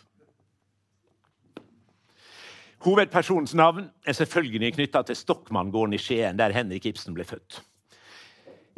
Hovedpersonens 2.86 3.52
navn 3.54 3.90
er 4.08 4.16
selvfølgelig 4.16 4.78
knytta 4.78 5.02
til 5.04 5.18
Stokmanngården 5.20 5.98
i 5.98 6.00
Skien, 6.00 6.40
der 6.40 6.56
Henrik 6.56 6.88
Ibsen 6.88 7.18
ble 7.18 7.26
født. 7.28 7.60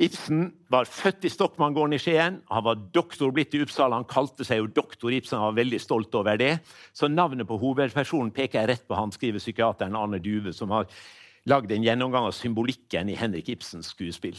Ibsen 0.01 0.47
var 0.73 0.89
født 0.89 1.27
i 1.27 1.29
Stokmanngården 1.29 1.93
i 1.93 1.99
Skien. 2.01 2.39
Han 2.49 2.65
var 2.65 2.81
doktor 2.95 3.29
blitt 3.35 3.53
i 3.53 3.61
Uppsala. 3.61 3.99
Han 3.99 4.09
kalte 4.09 4.47
seg 4.47 4.63
jo 4.63 4.71
doktor 4.73 5.13
Ibsen 5.13 5.37
han 5.37 5.51
var 5.51 5.59
veldig 5.59 5.81
stolt 5.83 6.17
over 6.17 6.41
det. 6.41 6.55
Så 6.97 7.11
navnet 7.11 7.45
på 7.47 7.59
hovedpersonen 7.61 8.33
peker 8.33 8.65
rett 8.71 8.87
på 8.89 8.97
han, 8.97 9.13
skriver 9.13 9.43
psykiateren 9.43 9.95
Arne 9.99 10.17
Duve, 10.17 10.55
som 10.57 10.73
har 10.73 10.89
lagd 11.49 11.71
en 11.73 11.86
gjennomgang 11.86 12.27
av 12.30 12.36
symbolikken 12.38 13.10
i 13.10 13.17
Henrik 13.17 13.49
Ibsens 13.49 13.91
skuespill. 13.93 14.38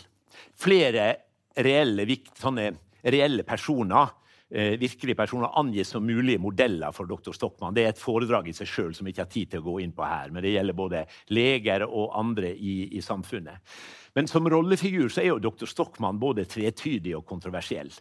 Flere 0.59 1.17
reelle, 1.59 2.07
sånne 2.39 2.73
reelle 3.03 3.45
personer 3.47 4.13
eh, 4.55 4.77
virkelige 4.81 5.19
personer 5.19 5.53
angis 5.59 5.93
som 5.95 6.05
mulige 6.07 6.41
modeller 6.43 6.93
for 6.95 7.09
dr. 7.11 7.33
Stockmann. 7.37 7.75
Det 7.75 7.87
er 7.87 7.95
et 7.95 8.03
foredrag 8.03 8.49
i 8.49 8.55
seg 8.57 8.71
sjøl 8.71 8.95
som 8.95 9.09
jeg 9.09 9.17
ikke 9.17 9.27
har 9.27 9.33
tid 9.33 9.51
til 9.53 9.65
å 9.65 9.67
gå 9.71 9.79
inn 9.83 9.97
på 9.97 10.07
her. 10.07 10.31
Men 10.31 10.45
det 10.45 10.55
gjelder 10.55 10.79
både 10.79 11.03
leger 11.35 11.87
og 11.89 12.15
andre 12.21 12.55
i, 12.55 12.77
i 12.97 13.03
samfunnet. 13.05 13.75
Men 14.13 14.29
som 14.29 14.45
rollefigur 14.49 15.09
så 15.09 15.23
er 15.23 15.31
jo 15.31 15.41
dr. 15.41 15.69
Stockmann 15.69 16.21
både 16.21 16.45
tretydig 16.45 17.15
og 17.17 17.25
kontroversiell. 17.29 17.93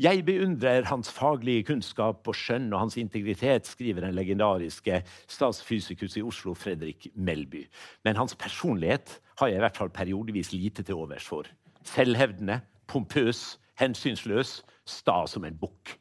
Jeg 0.00 0.22
beundrer 0.24 0.86
hans 0.88 1.10
faglige 1.12 1.66
kunnskap 1.72 2.28
og 2.30 2.36
skjønn 2.36 2.70
og 2.72 2.86
hans 2.86 2.96
integritet, 3.00 3.66
skriver 3.68 4.06
den 4.06 4.16
legendariske 4.16 5.02
statsfysikus 5.28 6.16
i 6.16 6.24
Oslo, 6.24 6.54
Fredrik 6.56 7.10
Melby. 7.14 7.66
Men 8.06 8.16
hans 8.20 8.36
personlighet 8.38 9.18
har 9.40 9.50
jeg 9.50 9.60
i 9.60 9.64
hvert 9.66 9.76
fall 9.76 9.92
periodevis 9.94 10.52
lite 10.54 10.86
til 10.86 11.02
overs 11.02 11.26
for. 11.26 11.50
Selvhevdende, 11.86 12.60
pompøs, 12.88 13.58
hensynsløs, 13.78 14.62
sta 14.88 15.20
som 15.30 15.44
en 15.44 15.56
bukk. 15.58 15.94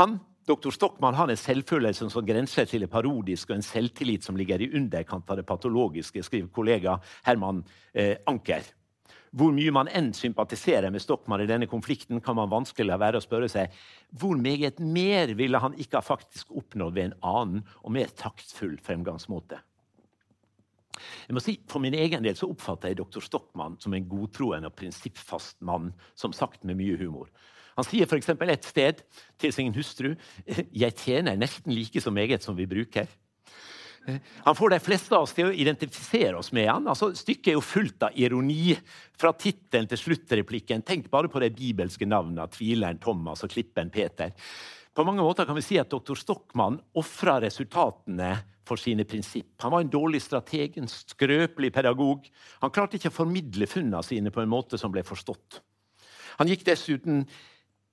Han 0.00 0.20
Dr. 0.46 0.70
Stockmann 0.74 1.14
har 1.14 1.30
en 1.30 1.38
selvfølelse 1.38 2.08
som 2.10 2.26
grenser 2.26 2.66
til 2.66 2.82
det 2.82 2.90
parodiske 2.90 3.52
og 3.52 3.60
en 3.60 3.66
selvtillit 3.66 4.26
som 4.26 4.38
ligger 4.38 4.64
i 4.64 4.72
underkant 4.74 5.28
av 5.30 5.38
det 5.38 5.46
patologiske, 5.46 6.24
skriver 6.26 6.50
kollega 6.50 6.96
Herman 7.22 7.60
eh, 7.94 8.16
Anker. 8.26 8.66
Hvor 9.32 9.54
mye 9.54 9.72
man 9.72 9.88
enn 9.88 10.10
sympatiserer 10.12 10.90
med 10.92 11.00
Stockmann 11.00 11.44
i 11.44 11.48
denne 11.48 11.68
konflikten, 11.70 12.18
kan 12.20 12.36
man 12.36 12.50
vanskelig 12.52 12.90
la 12.90 12.98
være 13.00 13.20
å 13.20 13.24
spørre 13.24 13.48
seg 13.48 13.72
hvor 14.18 14.34
meget 14.36 14.82
mer 14.82 15.32
ville 15.38 15.62
han 15.62 15.78
ikke 15.78 16.00
ha 16.00 16.04
faktisk 16.04 16.50
oppnådd 16.58 16.98
ved 16.98 17.06
en 17.06 17.18
annen 17.22 17.62
og 17.80 17.94
mer 17.94 18.10
taktfull 18.18 18.74
fremgangsmåte. 18.82 19.62
Jeg 21.26 21.36
må 21.36 21.42
si, 21.42 21.56
For 21.68 21.82
min 21.82 21.96
egen 21.96 22.24
del 22.24 22.36
så 22.38 22.50
oppfatter 22.50 22.92
jeg 22.92 23.00
dr. 23.00 23.24
Stockmann 23.24 23.78
som 23.82 23.94
en 23.94 24.08
godtroende 24.08 24.70
og 24.70 24.76
prinsippfast 24.76 25.60
mann, 25.64 25.92
som 26.14 26.34
sagt 26.36 26.64
med 26.68 26.78
mye 26.80 26.98
humor. 27.00 27.30
Han 27.78 27.88
sier 27.88 28.04
f.eks. 28.04 28.28
et 28.28 28.68
sted 28.68 29.02
til 29.40 29.52
sin 29.52 29.72
hustru 29.74 30.14
'Jeg 30.82 30.96
tjener 30.96 31.36
nesten 31.36 31.72
like 31.72 32.00
så 32.00 32.10
meget 32.10 32.42
som 32.42 32.56
vi 32.56 32.66
bruker'. 32.66 33.08
Han 34.44 34.56
får 34.58 34.70
de 34.70 34.80
fleste 34.82 35.14
av 35.14 35.22
oss 35.22 35.34
til 35.36 35.46
å 35.46 35.54
identifisere 35.54 36.34
oss 36.38 36.50
med 36.52 36.66
han. 36.66 36.88
Altså, 36.90 37.12
stykket 37.14 37.52
er 37.52 37.54
jo 37.54 37.62
fullt 37.62 38.08
av 38.08 38.16
ironi. 38.18 38.74
Fra 39.18 39.30
tittelen 39.38 39.86
til 39.86 40.00
sluttreplikken. 40.00 40.82
Tenk 40.82 41.06
bare 41.10 41.30
på 41.30 41.42
de 41.42 41.52
bibelske 41.54 42.08
navnene. 42.08 42.48
Tvileren 42.50 42.98
Thomas 43.02 43.44
og 43.46 43.52
klippen 43.54 43.92
Peter. 43.94 44.34
På 44.94 45.04
mange 45.04 45.24
måter 45.24 45.48
kan 45.48 45.56
vi 45.56 45.64
si 45.64 45.78
at 45.80 45.90
dr. 45.90 46.14
Stockmann 46.18 46.76
ofra 47.00 47.38
resultatene 47.40 48.34
for 48.68 48.76
sine 48.80 49.06
prinsipp. 49.08 49.54
Han 49.64 49.72
var 49.72 49.80
en 49.80 49.92
dårlig 49.92 50.20
strateg, 50.22 50.76
en 50.78 50.90
skrøpelig 50.90 51.72
pedagog. 51.72 52.28
Han 52.60 52.72
klarte 52.74 52.98
ikke 52.98 53.10
å 53.10 53.20
formidle 53.22 53.66
funnene 53.66 54.02
sine 54.06 54.32
på 54.34 54.42
en 54.42 54.52
måte 54.52 54.78
som 54.78 54.92
ble 54.92 55.04
forstått. 55.06 55.62
Han 56.38 56.50
gikk 56.50 56.66
dessuten 56.68 57.24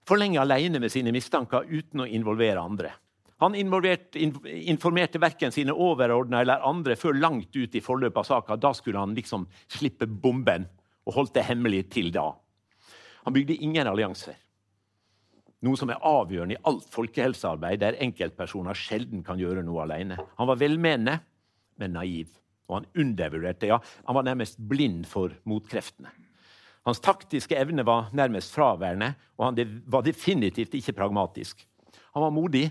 for 0.07 0.19
lenge 0.19 0.41
alene 0.41 0.81
med 0.81 0.91
sine 0.91 1.13
mistanker 1.15 1.67
uten 1.69 2.03
å 2.03 2.09
involvere 2.09 2.61
andre. 2.61 2.91
Han 3.39 3.55
informerte 3.55 5.21
verken 5.23 5.53
sine 5.55 5.71
overordna 5.71 6.41
eller 6.43 6.65
andre 6.67 6.97
før 6.99 7.15
langt 7.15 7.55
ut 7.55 7.75
i 7.75 7.81
forløpet 7.83 8.19
av 8.19 8.27
saka. 8.27 8.57
Da 8.59 8.73
skulle 8.75 8.99
han 8.99 9.15
liksom 9.15 9.45
slippe 9.71 10.09
bomben, 10.09 10.67
og 11.07 11.15
holdt 11.15 11.37
det 11.37 11.47
hemmelig 11.47 11.85
til 11.95 12.11
da. 12.11 12.33
Han 13.23 13.35
bygde 13.35 13.55
ingen 13.63 13.87
allianser. 13.87 14.35
Noe 15.65 15.75
som 15.75 15.91
er 15.91 15.99
avgjørende 16.07 16.55
i 16.55 16.61
alt 16.69 16.85
folkehelsearbeid, 16.93 17.81
der 17.81 17.97
enkeltpersoner 17.99 18.77
sjelden 18.77 19.25
kan 19.27 19.39
gjøre 19.41 19.63
noe 19.67 19.83
alene. 19.83 20.15
Han 20.37 20.47
var 20.47 20.59
velmenende, 20.61 21.17
men 21.79 21.97
naiv. 21.97 22.31
Og 22.69 22.77
han 22.77 22.87
undervurderte, 23.01 23.67
ja, 23.67 23.79
han 24.05 24.15
var 24.15 24.27
nærmest 24.27 24.59
blind 24.69 25.07
for 25.09 25.33
motkreftene. 25.49 26.11
Hans 26.87 27.01
taktiske 27.03 27.57
evne 27.59 27.83
var 27.85 28.07
nærmest 28.15 28.53
fraværende, 28.55 29.11
og 29.37 29.49
han 29.49 29.81
var 29.91 30.05
definitivt 30.05 30.77
ikke 30.79 30.95
pragmatisk. 30.95 31.65
Han 32.15 32.23
var 32.23 32.33
modig, 32.33 32.69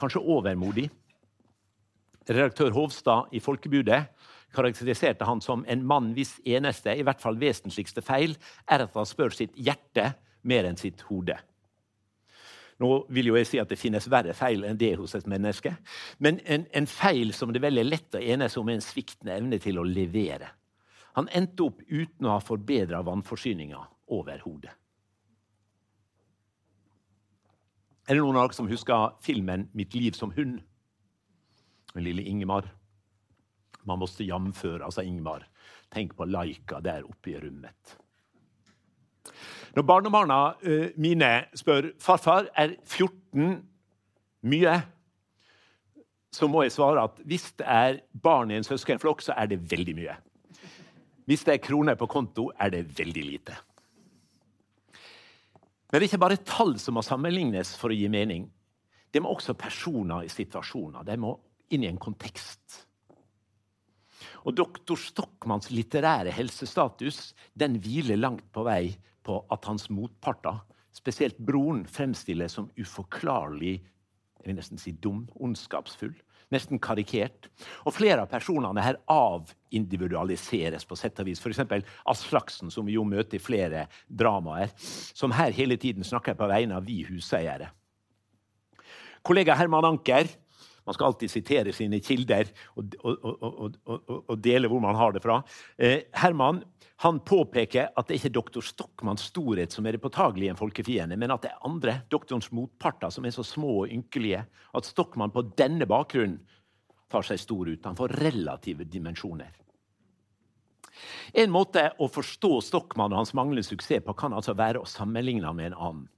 kanskje 0.00 0.24
overmodig. 0.24 0.86
Redaktør 2.30 2.72
Hovstad 2.72 3.34
i 3.34 3.42
Folkebudet 3.42 4.06
karakteriserte 4.54 5.26
han 5.28 5.42
som 5.44 5.66
en 5.68 5.84
mann 5.86 6.14
hvis 6.16 6.38
eneste, 6.48 6.94
i 6.96 7.04
hvert 7.06 7.20
fall 7.22 7.38
vesentligste 7.38 8.02
feil, 8.02 8.38
er 8.70 8.86
at 8.86 8.96
han 8.96 9.08
spør 9.08 9.34
sitt 9.34 9.52
hjerte 9.58 10.12
mer 10.48 10.66
enn 10.66 10.80
sitt 10.80 11.04
hode. 11.10 11.36
Nå 12.80 12.90
vil 13.12 13.28
jo 13.28 13.36
jeg 13.36 13.48
si 13.48 13.58
at 13.60 13.68
det 13.68 13.78
finnes 13.78 14.06
verre 14.08 14.32
feil 14.36 14.64
enn 14.64 14.78
det 14.80 14.94
hos 14.96 15.14
et 15.18 15.28
menneske. 15.28 15.74
Men 16.18 16.40
en, 16.48 16.64
en 16.72 16.88
feil 16.88 17.34
som 17.36 17.52
det 17.52 17.60
veldig 17.60 17.84
lett 17.84 18.16
å 18.16 18.22
enes 18.22 18.56
om, 18.56 18.70
er 18.70 18.78
en 18.78 18.84
sviktende 18.84 19.36
evne 19.36 19.60
til 19.60 19.80
å 19.80 19.84
levere. 19.84 20.48
Han 21.18 21.28
endte 21.36 21.66
opp 21.66 21.82
uten 21.88 22.28
å 22.28 22.36
ha 22.36 22.40
forbedra 22.40 23.02
vannforsyninga 23.04 23.82
overhodet. 24.16 24.72
Er 28.08 28.16
det 28.16 28.24
noen 28.24 28.40
av 28.40 28.48
dere 28.48 28.56
som 28.56 28.70
husker 28.70 29.12
filmen 29.22 29.68
'Mitt 29.72 29.94
liv 29.94 30.16
som 30.18 30.32
hund'? 30.32 30.62
Den 31.94 32.04
lille 32.04 32.22
Ingemar. 32.22 32.66
Man 33.84 33.98
måtte 33.98 34.24
jamføre, 34.24 34.84
altså 34.84 35.02
Ingmar. 35.02 35.46
Tenk 35.90 36.16
på 36.16 36.24
Laika 36.24 36.80
der 36.80 37.04
oppe 37.04 37.30
i 37.30 37.40
rommet. 37.40 37.99
Når 39.76 39.86
barnebarna 39.86 40.38
mine 40.98 41.30
spør 41.54 41.92
farfar, 42.02 42.48
er 42.58 42.74
14 42.84 43.60
mye, 44.50 44.74
så 46.30 46.46
må 46.50 46.62
jeg 46.64 46.74
svare 46.74 47.04
at 47.08 47.22
hvis 47.26 47.48
det 47.58 47.66
er 47.66 48.00
barn 48.22 48.50
i 48.50 48.58
en 48.58 48.66
søskenflokk, 48.66 49.22
så 49.22 49.34
er 49.38 49.50
det 49.50 49.60
veldig 49.70 49.94
mye. 49.98 50.14
Hvis 51.26 51.44
det 51.46 51.54
er 51.54 51.62
kroner 51.62 51.98
på 51.98 52.08
konto, 52.10 52.48
er 52.58 52.72
det 52.74 52.84
veldig 52.98 53.24
lite. 53.26 53.56
Men 55.90 55.98
det 55.98 56.04
er 56.04 56.08
ikke 56.08 56.22
bare 56.22 56.42
tall 56.46 56.76
som 56.78 56.94
må 56.98 57.02
sammenlignes 57.02 57.74
for 57.78 57.90
å 57.90 57.98
gi 57.98 58.08
mening. 58.10 58.46
Det 59.10 59.22
må 59.22 59.32
også 59.34 59.56
personer 59.58 60.26
i 60.26 60.30
situasjoner. 60.30 61.02
De 61.06 61.16
må 61.18 61.34
inn 61.74 61.82
i 61.82 61.90
en 61.90 61.98
kontekst. 61.98 62.84
Og 64.46 64.56
doktor 64.56 64.98
Stockmanns 65.00 65.70
litterære 65.74 66.32
helsestatus 66.32 67.30
den 67.58 67.78
hviler 67.82 68.20
langt 68.20 68.46
på 68.54 68.64
vei 68.68 68.96
på 69.26 69.42
at 69.52 69.66
hans 69.68 69.90
motparter, 69.92 70.62
spesielt 70.96 71.38
broren, 71.38 71.84
fremstilles 71.86 72.56
som 72.56 72.70
uforklarlig 72.80 73.78
jeg 74.40 74.48
vil 74.48 74.56
nesten 74.56 74.80
si 74.80 74.92
dum, 74.96 75.26
ondskapsfull, 75.36 76.14
nesten 76.50 76.80
karikert. 76.80 77.50
Og 77.84 77.92
flere 77.92 78.24
av 78.24 78.30
personene 78.30 78.82
her 78.82 78.96
avindividualiseres 79.12 80.86
på 80.88 80.96
sett 80.96 81.20
og 81.20 81.28
vis. 81.28 81.42
F.eks. 81.44 81.60
Aslaksen, 82.08 82.72
som 82.72 82.88
vi 82.88 82.96
jo 82.96 83.04
møter 83.04 83.36
i 83.36 83.42
flere 83.42 83.84
dramaer, 84.08 84.72
som 84.80 85.36
her 85.36 85.52
hele 85.56 85.76
tiden 85.80 86.06
snakker 86.06 86.38
på 86.38 86.48
vegne 86.48 86.80
av 86.80 86.88
vi 86.88 87.02
huseiere. 87.04 87.68
Kollega 89.20 89.52
Herman 89.60 89.84
Anker 89.84 90.30
man 90.90 90.96
skal 90.98 91.12
alltid 91.12 91.30
sitere 91.30 91.72
sine 91.76 92.02
kilder 92.02 92.50
og, 92.74 92.98
og, 93.06 93.78
og, 93.86 94.20
og 94.20 94.36
dele 94.42 94.70
hvor 94.70 94.82
man 94.82 94.98
har 94.98 95.14
det 95.14 95.22
fra. 95.22 95.40
Eh, 95.78 96.10
Herman 96.18 96.64
han 97.00 97.20
påpeker 97.24 97.94
at 97.96 98.08
det 98.08 98.18
ikke 98.18 98.28
er 98.28 98.34
doktor 98.34 98.64
Stockmanns 98.64 99.22
storhet 99.30 99.72
som 99.72 99.86
er 99.88 99.96
det 99.96 100.02
påtagelige 100.04 100.50
i 100.50 100.52
en 100.52 100.58
folkefiende, 100.58 101.16
men 101.16 101.32
at 101.32 101.46
det 101.46 101.52
er 101.54 101.62
andre, 101.64 101.94
doktorens 102.12 102.50
motparter, 102.52 103.08
som 103.08 103.24
er 103.24 103.32
så 103.32 103.44
små 103.46 103.70
og 103.86 103.94
ynkelige 103.94 104.42
at 104.76 104.88
Stockmann 104.88 105.32
på 105.32 105.46
denne 105.56 105.88
bakgrunnen 105.88 106.42
tar 107.10 107.24
seg 107.24 107.40
stor 107.40 107.70
ut. 107.70 107.88
Han 107.88 107.96
får 107.96 108.12
relative 108.20 108.84
dimensjoner. 108.84 109.56
En 111.32 111.52
måte 111.54 111.86
å 111.96 112.10
forstå 112.12 112.52
Stockmann 112.68 113.14
og 113.14 113.22
hans 113.22 113.32
manglende 113.38 113.64
suksess 113.64 114.04
på 114.04 114.18
kan 114.20 114.36
altså 114.36 114.52
være 114.58 114.82
å 114.82 114.88
sammenligne 114.88 115.54
med 115.56 115.70
en 115.70 115.78
annen. 115.78 116.08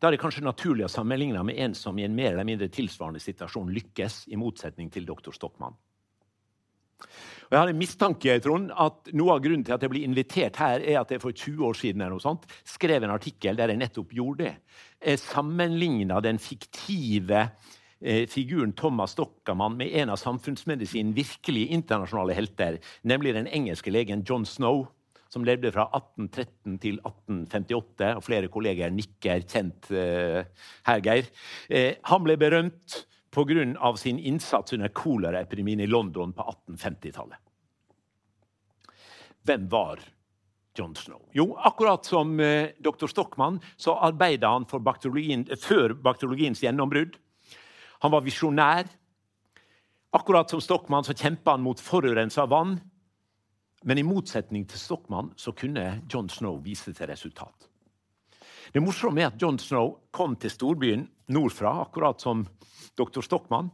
Da 0.00 0.08
er 0.08 0.16
det 0.16 0.22
kanskje 0.22 0.46
naturlig 0.46 0.86
å 0.86 0.92
sammenligne 0.92 1.42
med 1.44 1.58
en 1.60 1.76
som 1.76 1.98
i 2.00 2.06
en 2.06 2.16
mer 2.16 2.32
eller 2.32 2.48
mindre 2.48 2.70
tilsvarende 2.72 3.20
situasjon 3.20 3.72
lykkes, 3.76 4.22
i 4.32 4.38
motsetning 4.40 4.88
til 4.92 5.04
doktor 5.08 5.36
Stockmann. 5.36 5.76
Og 7.50 7.56
jeg 7.56 7.60
har 7.60 7.72
en 7.72 7.80
mistanke 7.80 8.36
Trond, 8.44 8.70
at 8.70 9.10
noe 9.16 9.34
av 9.34 9.42
grunnen 9.44 9.64
til 9.66 9.74
at 9.74 9.82
jeg 9.84 9.92
blir 9.92 10.06
invitert 10.06 10.56
her, 10.60 10.80
er 10.80 11.00
at 11.00 11.12
jeg 11.12 11.20
for 11.20 11.34
20 11.34 11.66
år 11.66 11.76
siden 11.76 12.00
eller 12.00 12.16
noe 12.16 12.24
sånt, 12.24 12.46
skrev 12.64 13.04
en 13.04 13.12
artikkel 13.12 13.58
der 13.58 13.72
jeg 13.72 13.80
nettopp 13.80 14.14
gjorde 14.16 14.46
det. 14.46 14.54
Jeg 15.02 15.20
sammenligna 15.24 16.20
den 16.24 16.40
fiktive 16.40 17.42
eh, 17.42 18.24
figuren 18.30 18.72
Thomas 18.78 19.16
Stockermann 19.16 19.76
med 19.80 19.92
en 20.00 20.14
av 20.14 20.20
samfunnsmedisinens 20.22 21.16
virkelig 21.16 21.66
internasjonale 21.76 22.38
helter, 22.38 22.78
nemlig 23.02 23.34
den 23.36 23.50
engelske 23.50 23.92
legen 23.92 24.24
John 24.24 24.46
Snow 24.48 24.86
som 25.30 25.44
levde 25.46 25.70
fra 25.74 25.86
1813 25.94 26.78
til 26.82 26.98
1858. 26.98 28.14
og 28.18 28.24
Flere 28.26 28.50
kolleger 28.52 28.90
nikker 28.94 29.46
kjent 29.46 29.90
uh, 29.94 30.42
her, 30.88 31.04
Geir. 31.04 31.30
Uh, 31.70 31.92
han 32.10 32.26
ble 32.26 32.36
berømt 32.40 33.04
pga. 33.30 33.96
sin 33.96 34.18
innsats 34.18 34.72
under 34.72 34.88
koleraepidemien 34.88 35.80
i 35.80 35.86
London 35.86 36.32
på 36.32 36.42
1850-tallet. 36.42 37.38
Hvem 39.46 39.68
var 39.70 40.00
John 40.76 40.94
Snow? 40.96 41.22
Jo, 41.32 41.54
akkurat 41.56 42.04
som 42.04 42.40
eh, 42.40 42.70
dr. 42.78 43.06
Stockmann 43.06 43.60
så 43.76 43.96
arbeidet 43.96 44.48
han 44.48 44.66
bakteriologien, 44.66 45.46
før 45.56 45.94
bakteriologiens 45.94 46.62
gjennombrudd. 46.62 47.16
Han 48.00 48.12
var 48.12 48.24
visjonær. 48.24 48.90
Akkurat 50.12 50.50
som 50.50 50.60
Stockmann 50.60 51.06
så 51.06 51.14
kjempa 51.14 51.54
han 51.54 51.62
mot 51.62 51.80
forurensa 51.80 52.46
vann 52.50 52.80
men 53.84 53.98
i 53.98 54.04
motsetning 54.04 54.66
til 54.68 54.78
Stockmann 54.78 55.32
så 55.36 55.52
kunne 55.56 56.02
John 56.10 56.28
Snow 56.28 56.60
vise 56.64 56.92
til 56.92 57.08
resultat. 57.08 57.68
Det 58.72 58.82
morsomme 58.82 59.22
er 59.22 59.30
at 59.32 59.40
John 59.42 59.58
Snow 59.58 59.96
kom 60.14 60.36
til 60.38 60.52
storbyen 60.52 61.06
nordfra, 61.32 61.72
akkurat 61.82 62.20
som 62.22 62.44
dr. 62.98 63.22
Stockmann. 63.24 63.70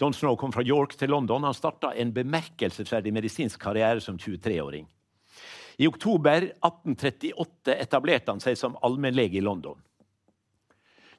John 0.00 0.14
Snow 0.14 0.36
kom 0.36 0.52
fra 0.52 0.64
York 0.66 0.96
til 0.98 1.12
London. 1.14 1.44
Han 1.44 1.54
starta 1.54 1.92
en 1.94 2.12
bemerkelsesverdig 2.14 3.12
medisinsk 3.14 3.60
karriere 3.62 4.02
som 4.02 4.18
23-åring. 4.18 4.88
I 5.78 5.86
oktober 5.86 6.48
1838 6.50 7.74
etablerte 7.82 8.32
han 8.32 8.42
seg 8.42 8.58
som 8.58 8.78
allmennlege 8.82 9.38
i 9.38 9.44
London. 9.44 9.78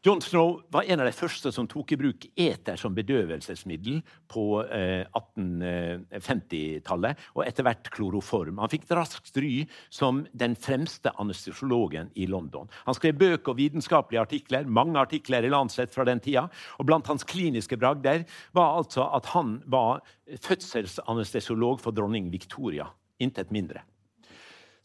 John 0.05 0.21
Snow 0.21 0.61
var 0.69 0.83
en 0.83 0.99
av 1.01 1.07
de 1.07 1.11
første 1.17 1.49
som 1.49 1.65
tok 1.65 1.95
i 1.95 1.97
bruk 1.97 2.27
eter 2.37 2.77
som 2.77 2.93
bedøvelsesmiddel 2.93 4.03
på 4.29 4.61
eh, 4.69 5.01
1850-tallet, 5.17 7.17
og 7.33 7.41
etter 7.41 7.65
hvert 7.65 7.89
kloroform. 7.89 8.61
Han 8.61 8.69
fikk 8.69 8.85
raskt 8.93 9.33
ry 9.41 9.65
som 9.89 10.29
den 10.37 10.53
fremste 10.61 11.09
anestesiologen 11.17 12.13
i 12.13 12.29
London. 12.29 12.69
Han 12.85 12.93
skrev 12.93 13.17
bøker 13.17 13.55
og 13.55 13.57
vitenskapelige 13.57 14.21
artikler, 14.27 14.69
mange 14.69 15.01
artikler 15.01 15.41
i 15.41 15.49
Lancet 15.49 15.89
fra 15.89 16.05
den 16.05 16.21
tida. 16.21 16.53
Og 16.77 16.85
blant 16.85 17.09
hans 17.09 17.25
kliniske 17.25 17.73
bragder 17.81 18.29
var 18.53 18.77
altså 18.77 19.09
at 19.09 19.25
han 19.33 19.57
var 19.65 20.05
fødselsanestesiolog 20.37 21.81
for 21.81 21.97
dronning 21.97 22.29
Victoria. 22.29 22.93
Intet 23.25 23.49
mindre. 23.49 23.81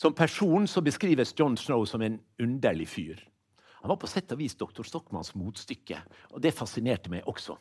Som 0.00 0.16
person 0.16 0.64
så 0.64 0.80
beskrives 0.80 1.36
John 1.36 1.60
Snow 1.60 1.84
som 1.84 2.00
en 2.00 2.24
underlig 2.40 2.88
fyr. 2.88 3.20
Han 3.80 3.88
var 3.92 3.98
på 4.00 4.10
sett 4.10 4.32
og 4.34 4.40
vis 4.40 4.56
dr. 4.60 4.84
Stockmanns 4.84 5.32
motstykke, 5.38 6.02
og 6.34 6.42
det 6.44 6.52
fascinerte 6.56 7.12
meg 7.12 7.28
også. 7.28 7.56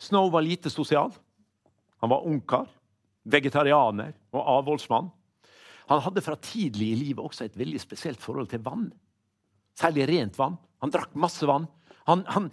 Snow 0.00 0.30
var 0.32 0.44
lite 0.44 0.72
sosial. 0.72 1.12
Han 2.00 2.12
var 2.12 2.26
ungkar, 2.28 2.68
vegetarianer 3.26 4.14
og 4.32 4.42
avholdsmann. 4.58 5.10
Han 5.86 6.02
hadde 6.02 6.24
fra 6.24 6.36
tidlig 6.42 6.88
i 6.92 7.00
livet 7.04 7.24
også 7.24 7.46
et 7.46 7.58
veldig 7.58 7.80
spesielt 7.82 8.22
forhold 8.22 8.50
til 8.50 8.64
vann. 8.64 8.88
Særlig 9.76 10.08
rent 10.10 10.38
vann. 10.38 10.56
Han 10.82 10.92
drakk 10.92 11.14
masse 11.18 11.46
vann. 11.48 11.68
Han, 12.06 12.24
han, 12.30 12.50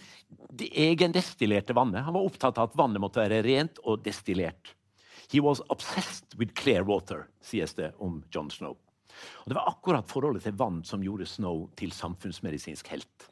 de 0.50 0.70
egendestillerte 0.90 1.76
vannet. 1.78 2.04
Han 2.06 2.16
var 2.16 2.26
opptatt 2.26 2.58
av 2.58 2.72
at 2.72 2.78
vannet 2.78 3.02
måtte 3.02 3.22
være 3.24 3.44
rent 3.46 3.80
og 3.84 4.04
destillert. 4.06 4.74
He 5.32 5.42
was 5.42 5.64
obsessed 5.74 6.36
with 6.38 6.54
clear 6.54 6.84
water, 6.86 7.28
sies 7.42 7.74
det 7.78 7.94
om 7.98 8.22
John 8.34 8.52
Snow. 8.52 8.78
Og 9.44 9.52
Det 9.52 9.60
var 9.60 9.70
akkurat 9.70 10.10
forholdet 10.10 10.48
til 10.48 10.58
vann 10.60 10.84
som 10.88 11.04
gjorde 11.04 11.30
Snow 11.30 11.70
til 11.80 11.92
samfunnsmedisinsk 11.92 12.88
helt. 12.94 13.30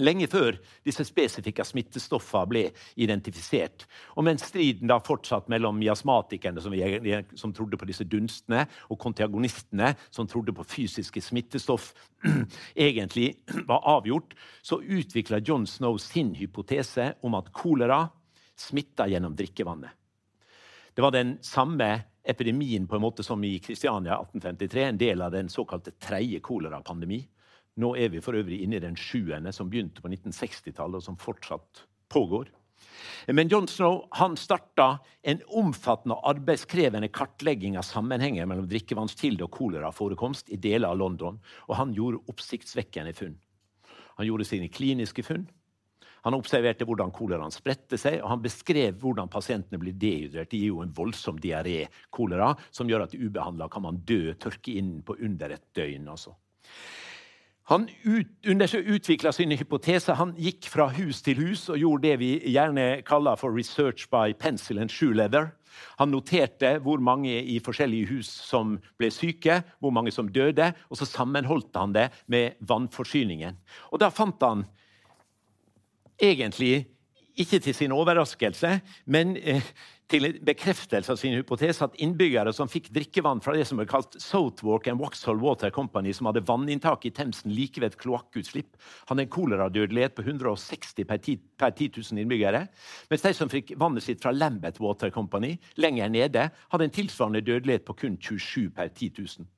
lenge 0.00 0.24
før 0.32 0.56
disse 0.86 1.04
spesifikke 1.04 1.64
smittestoffene 1.66 2.48
ble 2.48 2.62
identifisert. 3.04 3.84
Og 4.16 4.24
mens 4.24 4.46
striden 4.48 4.88
da 4.88 4.96
fortsatt 5.04 5.50
mellom 5.52 5.76
miasmatikerne, 5.76 6.62
som, 6.64 6.72
som, 7.36 7.52
trodde 7.52 7.76
på 7.76 7.84
disse 7.84 8.06
dunstene, 8.08 8.64
og 8.88 8.98
kontiagonistene, 9.02 9.92
som 10.08 10.26
trodde 10.30 10.54
på 10.56 10.64
fysiske 10.64 11.20
smittestoff, 11.20 11.92
egentlig 12.88 13.34
var 13.70 13.84
avgjort, 13.98 14.32
så 14.62 14.80
utvikla 14.80 15.42
John 15.44 15.66
Snow 15.66 15.98
sin 16.00 16.32
hypotese 16.38 17.12
om 17.20 17.36
at 17.36 17.52
kolera 17.52 18.06
smitta 18.56 19.08
gjennom 19.10 19.36
drikkevannet. 19.36 19.99
Det 20.94 21.02
var 21.02 21.14
den 21.14 21.38
samme 21.42 22.02
epidemien 22.24 22.86
på 22.88 22.96
en 22.96 23.02
måte 23.02 23.22
som 23.22 23.44
i 23.44 23.58
Kristiania 23.58 24.18
1853, 24.18 24.82
en 24.84 24.98
del 24.98 25.22
av 25.22 25.32
den 25.32 25.48
såkalte 25.48 25.90
tredje 25.90 26.40
kolerapandemi. 26.40 27.20
Nå 27.80 27.94
er 27.96 28.10
vi 28.12 28.20
for 28.20 28.36
øvrig 28.36 28.62
inne 28.64 28.76
i 28.76 28.82
den 28.82 28.96
sjuende 28.98 29.52
som 29.54 29.70
begynte 29.70 30.02
på 30.02 30.10
1960-tallet, 30.10 31.00
og 31.00 31.06
som 31.06 31.18
fortsatt 31.20 31.84
pågår. 32.12 32.50
Men 33.26 33.48
John 33.48 33.68
Snow 33.68 34.08
han 34.16 34.36
starta 34.36 34.98
en 35.22 35.42
omfattende 35.46 36.16
og 36.16 36.28
arbeidskrevende 36.32 37.10
kartlegging 37.12 37.76
av 37.78 37.86
sammenhenger 37.86 38.48
mellom 38.48 38.68
drikkevannskilde 38.68 39.46
og 39.46 39.54
koleraforekomst 39.54 40.50
i 40.50 40.58
deler 40.60 40.90
av 40.90 40.98
London, 40.98 41.38
og 41.68 41.76
han 41.78 41.94
gjorde 41.96 42.24
oppsiktsvekkende 42.32 43.14
funn. 43.16 43.36
Han 44.18 44.28
gjorde 44.28 44.48
sine 44.48 44.68
kliniske 44.72 45.24
funn. 45.24 45.46
Han 46.26 46.36
observerte 46.36 46.86
hvordan 46.88 47.12
koleraen 47.14 47.54
spredte 47.54 47.98
seg, 48.00 48.20
og 48.22 48.30
han 48.34 48.44
beskrev 48.44 48.98
hvordan 49.00 49.30
pasientene 49.32 49.80
blir 49.80 49.96
dehydrert. 49.96 50.50
De 50.52 50.60
gir 50.60 50.74
jo 50.74 50.84
en 50.84 50.94
voldsom 50.94 51.40
diaré, 51.40 51.84
kolera, 52.12 52.52
som 52.70 52.90
gjør 52.90 53.06
at 53.06 53.16
ubehandla 53.16 53.70
kan 53.72 53.86
man 53.86 54.02
dø, 54.06 54.34
tørke 54.40 54.76
inn 54.80 54.98
på 55.06 55.16
under 55.20 55.56
et 55.56 55.66
døgn. 55.76 56.08
altså. 56.08 56.36
Han 57.70 57.86
ut, 58.02 58.30
utvikla 58.42 59.30
sine 59.32 59.54
hypoteser. 59.54 60.16
Han 60.18 60.32
gikk 60.34 60.66
fra 60.66 60.88
hus 60.90 61.20
til 61.22 61.38
hus 61.38 61.68
og 61.70 61.78
gjorde 61.78 62.08
det 62.08 62.16
vi 62.18 62.30
gjerne 62.50 63.02
kaller 63.06 63.38
for 63.38 63.54
'research 63.54 64.08
by 64.10 64.34
pencil 64.34 64.78
and 64.78 64.90
shoe 64.90 65.14
leather'. 65.14 65.52
Han 65.98 66.10
noterte 66.10 66.78
hvor 66.82 66.98
mange 66.98 67.30
i 67.44 67.60
forskjellige 67.62 68.08
hus 68.08 68.26
som 68.26 68.78
ble 68.98 69.10
syke, 69.10 69.62
hvor 69.78 69.90
mange 69.90 70.10
som 70.10 70.28
døde, 70.28 70.72
og 70.90 70.96
så 70.96 71.06
sammenholdt 71.06 71.76
han 71.76 71.92
det 71.92 72.10
med 72.26 72.58
vannforsyningen. 72.60 73.56
Og 73.92 74.00
Da 74.00 74.08
fant 74.08 74.42
han 74.42 74.66
egentlig, 76.20 76.86
ikke 77.40 77.60
til 77.62 77.74
sin 77.74 77.92
overraskelse, 77.94 78.80
men 79.06 79.36
eh, 79.36 79.64
til 80.10 80.26
bekreftelse 80.44 81.12
av 81.12 81.18
sin 81.20 81.36
hypotese 81.38 81.84
at 81.86 81.94
innbyggere 82.02 82.52
som 82.54 82.68
fikk 82.70 82.88
drikkevann 82.94 83.42
fra 83.44 83.54
det 83.54 83.66
som 83.68 83.78
ble 83.78 83.86
kalt 83.88 84.16
Southwark 84.20 84.88
and 84.90 85.00
Waxhall 85.00 85.38
Water 85.42 85.70
Company, 85.74 86.12
som 86.16 86.26
hadde 86.28 86.42
vanninntak 86.48 87.06
i 87.06 87.12
Themsen 87.14 87.54
like 87.54 87.80
ved 87.80 87.92
et 87.92 88.00
kloakkutslipp, 88.00 88.74
hadde 89.08 89.26
en 89.26 89.32
koleradødelighet 89.36 90.16
på 90.18 90.26
160 90.26 91.06
per 91.06 91.22
10, 91.22 91.38
per 91.60 91.70
10 91.76 92.02
000 92.10 92.24
innbyggere. 92.24 92.64
Mens 93.12 93.24
de 93.26 93.34
som 93.36 93.52
fikk 93.52 93.76
vannet 93.80 94.06
sitt 94.06 94.22
fra 94.24 94.34
Lambeth 94.34 94.82
Water 94.82 95.14
Company, 95.14 95.54
lenger 95.78 96.10
nede, 96.10 96.50
hadde 96.74 96.90
en 96.90 96.98
tilsvarende 96.98 97.44
dødelighet 97.46 97.86
på 97.86 97.98
kun 98.02 98.18
27 98.18 98.70
per 98.74 98.90
10 98.90 99.14
000. 99.22 99.48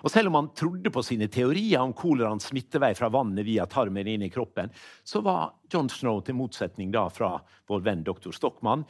Og 0.00 0.10
Selv 0.10 0.28
om 0.28 0.34
han 0.34 0.50
trodde 0.56 0.90
på 0.90 1.02
sine 1.04 1.28
teorier 1.28 1.82
om 1.82 1.92
koleraens 1.92 2.48
smittevei 2.50 2.94
fra 2.96 3.10
vannet 3.12 3.44
via 3.46 3.66
tarmen 3.66 4.08
inn 4.08 4.22
i 4.22 4.30
kroppen, 4.32 4.70
så 5.04 5.20
var 5.20 5.54
John 5.72 5.88
Snow, 5.88 6.20
til 6.24 6.38
motsetning 6.38 6.92
da 6.94 7.08
fra 7.12 7.36
vår 7.68 7.84
venn 7.84 8.04
doktor 8.04 8.32
Stockmann, 8.32 8.86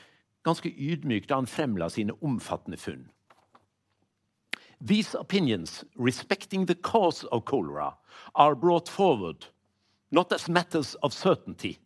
ganske 0.46 0.70
ydmyk 0.70 1.26
da 1.28 1.40
han 1.40 1.50
fremla 1.50 1.90
sine 1.90 2.14
omfattende 2.22 2.78
funn. 2.78 3.08
These 4.80 5.14
opinions 5.18 5.84
respecting 5.94 6.66
the 6.66 6.74
cause 6.74 7.26
of 7.26 7.44
cholera 7.44 7.94
are 8.34 8.54
brought 8.54 8.88
forward 8.88 9.46
not 10.10 10.32
as 10.32 10.48
matters 10.48 10.94
of 11.02 11.12
certainty, 11.12 11.78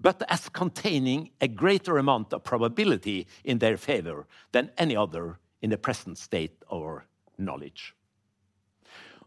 but 0.00 0.22
as 0.28 0.48
containing 0.48 1.30
a 1.40 1.48
greater 1.48 1.98
amount 1.98 2.32
of 2.32 2.42
probability 2.42 3.26
in 3.44 3.58
their 3.58 3.76
favor 3.76 4.26
than 4.52 4.70
any 4.78 4.96
other 4.96 5.38
in 5.60 5.70
the 5.70 5.76
present 5.76 6.18
state 6.18 6.56
of 6.68 7.02
knowledge. 7.38 7.94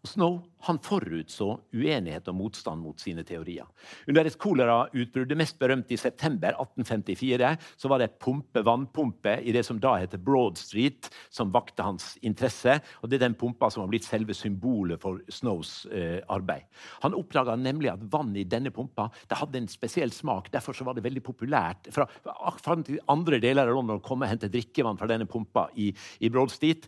Snow 0.03 0.41
han 0.63 0.79
forutså 0.83 1.49
uenighet 1.75 2.27
og 2.31 2.37
motstand 2.37 2.83
mot 2.83 2.99
sine 3.01 3.23
teorier. 3.27 3.67
Under 4.07 4.27
et 4.27 4.37
kolerautbrudd, 4.39 5.27
det 5.27 5.37
mest 5.39 5.57
berømte 5.59 5.95
i 5.95 5.99
september 5.99 6.55
1854, 6.55 7.49
så 7.79 7.91
var 7.91 7.99
det 7.99 8.07
et 8.09 8.19
pumpe, 8.23 8.63
vannpumpe 8.63 9.35
i 9.43 9.53
det 9.55 9.65
som 9.67 9.79
da 9.83 9.97
heter 9.99 10.21
Broad 10.23 10.59
Street, 10.59 11.09
som 11.33 11.51
vakte 11.53 11.83
hans 11.83 12.13
interesse. 12.23 12.77
og 13.01 13.11
Det 13.11 13.19
er 13.19 13.25
den 13.25 13.37
pumpa 13.39 13.69
som 13.73 13.83
har 13.83 13.91
blitt 13.91 14.07
selve 14.07 14.35
symbolet 14.37 15.01
for 15.03 15.19
Snows 15.27 15.85
eh, 15.91 16.21
arbeid. 16.31 16.67
Han 17.03 17.17
oppdaga 17.17 17.57
nemlig 17.59 17.91
at 17.91 18.05
vann 18.13 18.31
i 18.39 18.47
denne 18.47 18.71
pumpa 18.71 19.09
det 19.27 19.39
hadde 19.39 19.59
en 19.59 19.71
spesiell 19.71 20.15
smak. 20.15 20.51
Derfor 20.53 20.77
så 20.77 20.87
var 20.87 20.95
det 20.95 21.03
veldig 21.03 21.25
populært 21.25 21.91
fra, 21.91 22.07
fra 22.23 22.77
andre 23.11 23.41
deler 23.43 23.67
av 23.67 23.75
London 23.75 23.99
å 23.99 24.05
komme 24.05 24.29
og 24.29 24.31
hente 24.31 24.51
drikkevann 24.51 24.99
fra 24.99 25.11
denne 25.11 25.27
pumpa 25.27 25.67
i, 25.75 25.91
i 26.23 26.31
Broad 26.31 26.55
Street. 26.55 26.87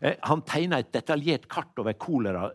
Eh, 0.00 0.14
han 0.30 0.46
tegna 0.46 0.78
et 0.78 0.94
detaljert 0.94 1.50
kart 1.50 1.82
over 1.82 1.98
kolera 1.98 2.46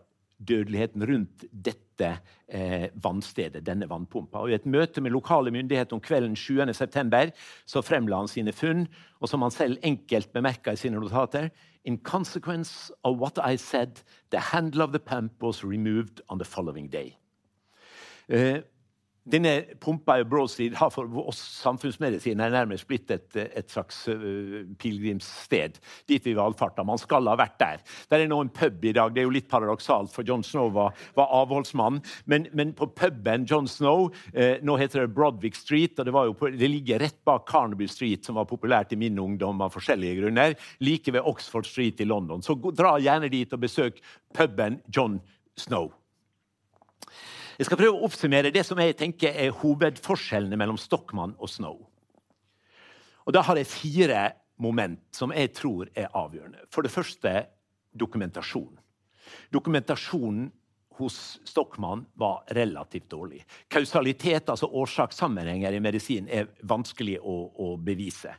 dødeligheten 0.48 1.04
rundt 1.08 1.44
dette 1.52 2.08
eh, 2.48 2.88
vannstedet, 3.02 3.64
denne 3.66 3.88
vannpumpa. 3.90 4.42
Og 4.42 4.52
I 4.52 4.56
et 4.58 4.68
møte 4.68 5.02
med 5.04 5.14
lokale 5.14 5.52
myndigheter 5.54 5.96
om 5.96 6.02
kvelden 6.02 6.36
7.9. 6.38 7.32
så 7.66 7.82
fremla 7.84 8.22
han 8.22 8.30
sine 8.30 8.54
funn, 8.56 8.86
og 9.20 9.30
som 9.30 9.42
han 9.42 9.54
selv 9.54 9.78
enkelt 9.82 10.32
bemerka 10.32 10.74
i 10.74 10.80
sine 10.80 11.00
notater 11.00 11.50
In 11.84 11.98
consequence 11.98 12.92
of 13.02 13.18
what 13.18 13.38
I 13.42 13.56
said, 13.56 14.02
the 14.30 14.38
handle 14.38 14.82
of 14.82 14.92
the 14.92 15.00
pump 15.00 15.42
was 15.42 15.64
removed 15.64 16.20
on 16.28 16.38
the 16.38 16.44
following 16.44 16.88
day. 16.92 17.16
Eh, 18.28 18.62
denne 19.22 19.52
pumpa 19.78 20.16
i 20.18 20.24
Broad 20.26 20.50
Street 20.50 20.74
har 20.74 20.90
for 20.90 21.06
oss 21.22 21.38
samfunnsmedisinere 21.60 22.50
nærmest 22.50 22.88
blitt 22.90 23.10
et, 23.14 23.36
et 23.38 23.70
slags 23.70 24.00
uh, 24.10 24.64
pilegrimssted. 24.82 25.78
Dit 26.10 26.26
vi 26.26 26.34
valfarta. 26.34 26.82
Man 26.86 26.98
skal 26.98 27.30
ha 27.30 27.36
vært 27.38 27.54
der. 27.60 27.84
Der 28.10 28.24
er 28.24 28.30
nå 28.30 28.40
en 28.42 28.50
pub 28.50 28.82
i 28.84 28.94
dag. 28.96 29.14
Det 29.14 29.22
er 29.22 29.28
jo 29.28 29.34
litt 29.36 29.50
paradoksalt, 29.50 30.10
for 30.14 30.26
John 30.26 30.42
Snow 30.46 30.72
var, 30.74 30.98
var 31.14 31.30
avholdsmann. 31.42 32.02
Men, 32.26 32.48
men, 32.52 32.74
på 32.74 32.90
puben 32.98 33.46
John 33.46 33.70
Snow 33.70 34.08
uh, 34.10 34.58
Nå 34.62 34.76
heter 34.80 35.04
det 35.04 35.14
Brodwick 35.14 35.56
Street, 35.58 35.98
og 35.98 36.08
det, 36.08 36.16
på, 36.40 36.50
det, 36.56 36.72
ligger 36.72 37.02
rett 37.04 37.20
bak 37.28 37.46
Carnaby 37.50 37.86
Street, 37.90 38.26
som 38.26 38.40
var 38.40 38.50
populært 38.50 38.94
i 38.96 38.98
min 38.98 39.18
ungdom 39.22 39.62
av 39.62 39.74
forskjellige 39.76 40.18
grunner. 40.22 40.58
Like 40.82 41.14
ved 41.14 41.22
Oxford 41.30 41.68
Street 41.68 42.02
i 42.02 42.10
London. 42.10 42.42
Så 42.42 42.58
dra 42.74 42.96
gjerne 42.98 43.30
dit 43.32 43.54
og 43.54 43.62
besøk 43.62 44.02
puben 44.34 44.82
John 44.90 45.20
Snow. 45.54 45.92
Jeg 47.58 47.68
skal 47.68 47.78
prøve 47.80 47.96
å 47.98 48.06
oppsummere 48.06 48.52
det 48.54 48.64
som 48.66 48.78
jeg 48.80 48.96
tenker 48.98 49.34
er 49.36 49.54
hovedforskjellene 49.62 50.56
mellom 50.60 50.78
Stockmann 50.80 51.34
og 51.38 51.50
Snow. 51.52 51.80
Og 53.26 53.34
Da 53.34 53.42
har 53.46 53.56
jeg 53.56 53.70
fire 53.70 54.22
moment 54.58 55.00
som 55.14 55.32
jeg 55.34 55.52
tror 55.54 55.90
er 55.94 56.10
avgjørende. 56.14 56.64
For 56.70 56.82
det 56.82 56.92
første 56.94 57.46
dokumentasjon. 57.98 58.72
Dokumentasjonen 59.52 60.50
hos 60.98 61.40
Stockmann 61.44 62.04
var 62.14 62.44
relativt 62.54 63.10
dårlig. 63.10 63.42
Kausalitet, 63.68 64.48
altså 64.48 64.68
årsakssammenhenger 64.68 65.72
i 65.72 65.82
medisin, 65.82 66.28
er 66.28 66.50
vanskelig 66.68 67.18
å, 67.20 67.36
å 67.56 67.74
bevise. 67.76 68.34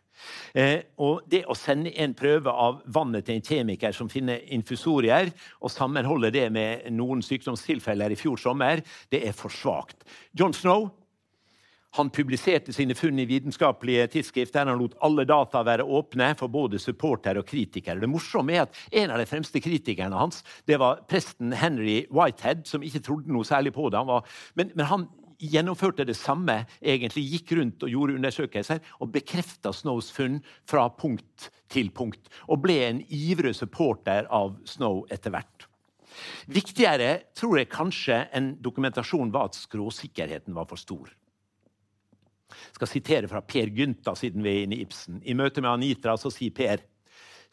Eh, 0.53 0.79
og 1.01 1.25
det 1.29 1.43
å 1.49 1.55
sende 1.57 1.93
en 1.99 2.15
prøve 2.17 2.51
av 2.51 2.81
vannet 2.93 3.25
til 3.27 3.39
en 3.39 3.47
kjemiker 3.47 3.95
som 3.95 4.09
finner 4.11 4.43
infusorier, 4.55 5.33
og 5.61 5.73
sammenholde 5.73 6.33
det 6.33 6.47
med 6.53 6.89
noen 6.93 7.23
sykdomstilfeller 7.25 8.13
i 8.13 8.19
fjor 8.19 8.39
sommer, 8.41 8.83
det 9.11 9.23
er 9.27 9.37
for 9.37 9.53
svakt. 9.53 10.05
John 10.37 10.55
Snow 10.55 10.91
han 11.93 12.09
publiserte 12.09 12.73
sine 12.73 12.95
funn 12.97 13.19
i 13.21 13.27
vitenskapelige 13.29 14.07
tidsskrift 14.15 14.55
der 14.55 14.69
han 14.71 14.79
lot 14.81 14.95
alle 15.05 15.25
data 15.29 15.61
være 15.65 15.85
åpne 15.85 16.31
for 16.39 16.49
både 16.49 16.79
supportere 16.81 17.43
og 17.43 17.49
kritikere. 17.49 18.01
Det 18.01 18.09
morsomme 18.09 18.55
er 18.55 18.65
at 18.65 18.79
En 18.91 19.11
av 19.11 19.19
de 19.21 19.27
fremste 19.29 19.61
kritikerne 19.61 20.17
hans 20.17 20.43
det 20.65 20.79
var 20.81 21.03
presten 21.09 21.53
Henry 21.53 22.05
Whitehead, 22.09 22.65
som 22.65 22.83
ikke 22.83 23.03
trodde 23.03 23.33
noe 23.33 23.45
særlig 23.45 23.73
på 23.73 23.89
det. 23.89 23.99
Han 24.01 24.09
var, 24.09 24.25
men, 24.55 24.71
men, 24.75 24.85
han 24.85 25.07
gjennomførte 25.43 26.05
det 26.07 26.15
samme, 26.15 26.63
egentlig 26.81 27.25
gikk 27.27 27.55
rundt 27.57 27.83
og 27.83 27.91
gjorde 27.91 28.17
undersøkelser 28.17 28.79
og 28.99 29.11
bekrefta 29.13 29.73
Snows 29.73 30.11
funn 30.13 30.39
fra 30.69 30.87
punkt 30.89 31.49
til 31.73 31.91
punkt. 31.91 32.29
Og 32.47 32.61
ble 32.63 32.79
en 32.87 33.01
ivrig 33.09 33.55
supporter 33.57 34.29
av 34.31 34.55
Snow 34.65 35.03
etter 35.11 35.33
hvert. 35.33 35.67
Viktigere 36.47 37.33
tror 37.37 37.59
jeg 37.59 37.73
kanskje 37.73 38.23
enn 38.33 38.55
dokumentasjon 38.61 39.33
var 39.33 39.49
at 39.49 39.57
skråsikkerheten 39.57 40.55
var 40.55 40.69
for 40.69 40.79
stor 40.79 41.11
skal 42.75 42.89
sitere 42.89 43.29
fra 43.31 43.41
Per 43.45 43.71
Gynta, 43.73 44.15
siden 44.17 44.43
vi 44.43 44.51
er 44.51 44.65
inne 44.65 44.77
i 44.77 44.83
Ibsen. 44.85 45.21
I 45.23 45.35
møte 45.37 45.61
med 45.61 45.71
Anitra 45.71 46.17
så 46.19 46.31
sier 46.33 46.55
Per 46.55 46.83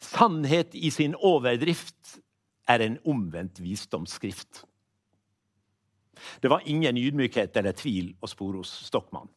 sannhet 0.01 0.73
i 0.73 0.89
sin 0.93 1.13
overdrift 1.15 2.17
er 2.69 2.83
en 2.85 2.97
omvendt 3.05 3.61
visdomsskrift. 3.61 4.63
Det 6.41 6.49
var 6.49 6.65
ingen 6.65 6.97
ydmykhet 6.97 7.57
eller 7.57 7.77
tvil 7.77 8.11
å 8.21 8.29
spore 8.29 8.61
hos 8.61 8.71
Stockmann. 8.87 9.29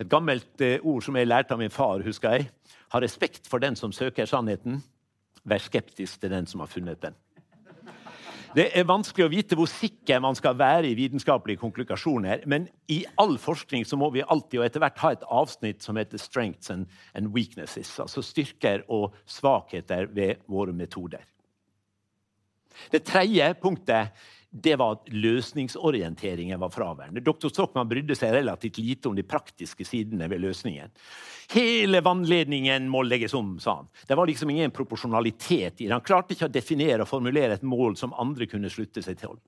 Et 0.00 0.08
gammelt 0.08 0.60
eh, 0.64 0.80
ord 0.82 1.04
som 1.04 1.16
jeg 1.16 1.28
lærte 1.28 1.54
av 1.54 1.60
min 1.60 1.72
far, 1.72 2.02
husker 2.04 2.36
jeg. 2.36 2.48
Ha 2.92 3.00
respekt 3.00 3.48
for 3.48 3.62
den 3.62 3.76
som 3.78 3.92
søker 3.92 4.28
sannheten. 4.28 4.80
Vær 5.44 5.62
skeptisk 5.62 6.20
til 6.22 6.32
den 6.32 6.48
som 6.48 6.62
har 6.64 6.70
funnet 6.70 7.00
den. 7.02 7.16
Det 8.52 8.66
er 8.76 8.84
vanskelig 8.84 9.24
å 9.24 9.32
vite 9.32 9.56
hvor 9.56 9.68
sikker 9.70 10.20
man 10.20 10.36
skal 10.36 10.58
være 10.60 10.90
i 10.90 10.96
vitenskapelige 10.98 11.62
konklusjoner. 11.62 12.42
Men 12.50 12.66
i 12.92 13.00
all 13.20 13.38
forskning 13.40 13.86
så 13.88 13.96
må 13.96 14.10
vi 14.12 14.24
alltid 14.24 14.60
og 14.60 14.66
etter 14.66 14.82
hvert 14.84 15.00
ha 15.00 15.12
et 15.14 15.24
avsnitt 15.24 15.84
som 15.84 15.96
heter 15.96 16.20
'strengths 16.20 16.70
and, 16.70 16.86
and 17.14 17.32
weaknesses'. 17.32 17.96
Altså 18.02 18.22
styrker 18.22 18.84
og 18.88 19.14
svakheter 19.26 20.06
ved 20.12 20.44
våre 20.48 20.72
metoder. 20.72 21.24
Det 22.92 23.04
tredje 23.04 23.54
punktet 23.60 24.12
det 24.54 24.76
var 24.76 24.92
at 24.92 25.06
løsningsorienteringen 25.08 26.60
var 26.60 26.68
fraværende. 26.70 27.20
Dr. 27.24 27.48
Stockmann 27.48 27.88
brydde 27.88 28.16
seg 28.18 28.34
relativt 28.34 28.78
lite 28.82 29.08
om 29.08 29.16
de 29.16 29.24
praktiske 29.24 29.86
sidene 29.88 30.28
ved 30.28 30.42
løsningen. 30.44 30.92
Hele 31.54 32.02
vannledningen 32.04 32.90
må 32.92 33.00
legges 33.06 33.32
om, 33.34 33.54
sa 33.60 33.78
han. 33.78 33.88
Det 34.06 34.18
var 34.18 34.28
liksom 34.28 34.52
ingen 34.52 34.74
proporsjonalitet 34.76 35.80
i 35.80 35.86
det. 35.86 35.94
Han 35.94 36.04
klarte 36.04 36.36
ikke 36.36 36.50
å 36.50 36.52
definere 36.52 37.06
og 37.06 37.08
formulere 37.08 37.56
et 37.56 37.64
mål 37.64 37.96
som 37.96 38.12
andre 38.20 38.46
kunne 38.50 38.70
slutte 38.72 39.00
seg 39.04 39.16
til. 39.24 39.40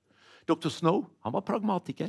Dr. 0.49 0.73
Snow 0.73 1.05
han 1.21 1.37
var 1.37 1.45
pragmatiker. 1.45 2.09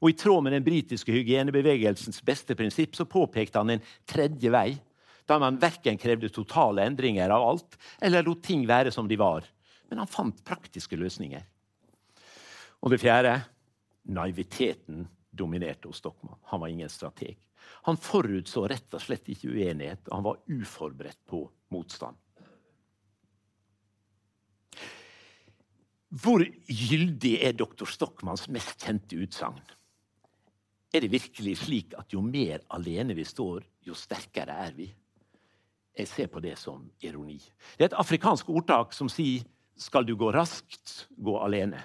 Og 0.00 0.14
I 0.14 0.16
tråd 0.16 0.46
med 0.46 0.56
den 0.56 0.64
britiske 0.64 1.12
hygienebevegelsens 1.12 2.24
beste 2.24 2.56
prinsipp 2.56 2.96
så 2.96 3.04
påpekte 3.04 3.60
han 3.60 3.76
en 3.76 3.84
tredje 4.08 4.48
vei, 4.48 4.78
da 5.28 5.36
man 5.38 5.60
verken 5.60 6.00
krevde 6.00 6.32
totale 6.32 6.88
endringer 6.88 7.28
av 7.30 7.44
alt 7.52 7.76
eller 8.00 8.24
lot 8.24 8.40
ting 8.48 8.64
være 8.66 8.96
som 8.96 9.08
de 9.08 9.20
var. 9.20 9.44
Men 9.92 10.00
han 10.00 10.08
fant 10.08 10.40
praktiske 10.46 10.96
løsninger. 10.96 11.44
Og 12.80 12.92
det 12.92 13.00
fjerde 13.02 13.36
naiviteten 14.10 15.04
dominerte 15.30 15.88
hos 15.88 16.00
Stockmann. 16.00 16.40
Han 16.50 16.60
var 16.60 16.72
ingen 16.72 16.90
strateg. 16.90 17.38
Han 17.86 18.00
forutså 18.00 18.64
rett 18.68 18.96
og 18.96 19.02
slett 19.04 19.28
ikke 19.30 19.52
uenighet, 19.52 20.08
og 20.08 20.16
han 20.16 20.26
var 20.26 20.40
uforberedt 20.48 21.20
på 21.28 21.44
motstand. 21.74 22.16
Hvor 26.10 26.42
gyldig 26.66 27.36
er 27.46 27.54
doktor 27.54 27.86
Stockmanns 27.86 28.48
mest 28.50 28.82
kjente 28.82 29.20
utsagn? 29.22 29.60
Er 30.90 31.04
det 31.04 31.12
virkelig 31.12 31.60
slik 31.60 31.94
at 31.94 32.10
jo 32.10 32.22
mer 32.24 32.64
alene 32.74 33.14
vi 33.14 33.22
står, 33.28 33.62
jo 33.86 33.94
sterkere 33.94 34.56
er 34.64 34.74
vi? 34.74 34.88
Jeg 35.94 36.08
ser 36.10 36.30
på 36.32 36.42
det 36.42 36.56
som 36.58 36.82
ironi. 37.04 37.38
Det 37.76 37.84
er 37.84 37.92
et 37.92 38.00
afrikansk 38.00 38.50
ordtak 38.50 38.94
som 38.96 39.10
sier 39.12 39.46
skal 39.80 40.04
du 40.06 40.16
gå 40.18 40.32
raskt, 40.34 41.06
gå 41.14 41.36
alene. 41.38 41.78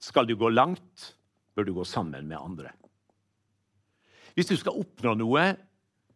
Skal 0.00 0.26
du 0.26 0.36
gå 0.36 0.48
langt, 0.48 1.14
bør 1.54 1.66
du 1.68 1.74
gå 1.76 1.84
sammen 1.84 2.28
med 2.28 2.40
andre. 2.40 2.72
Hvis 4.34 4.48
du 4.48 4.56
skal 4.56 4.78
oppnå 4.80 5.14
noe, 5.18 5.44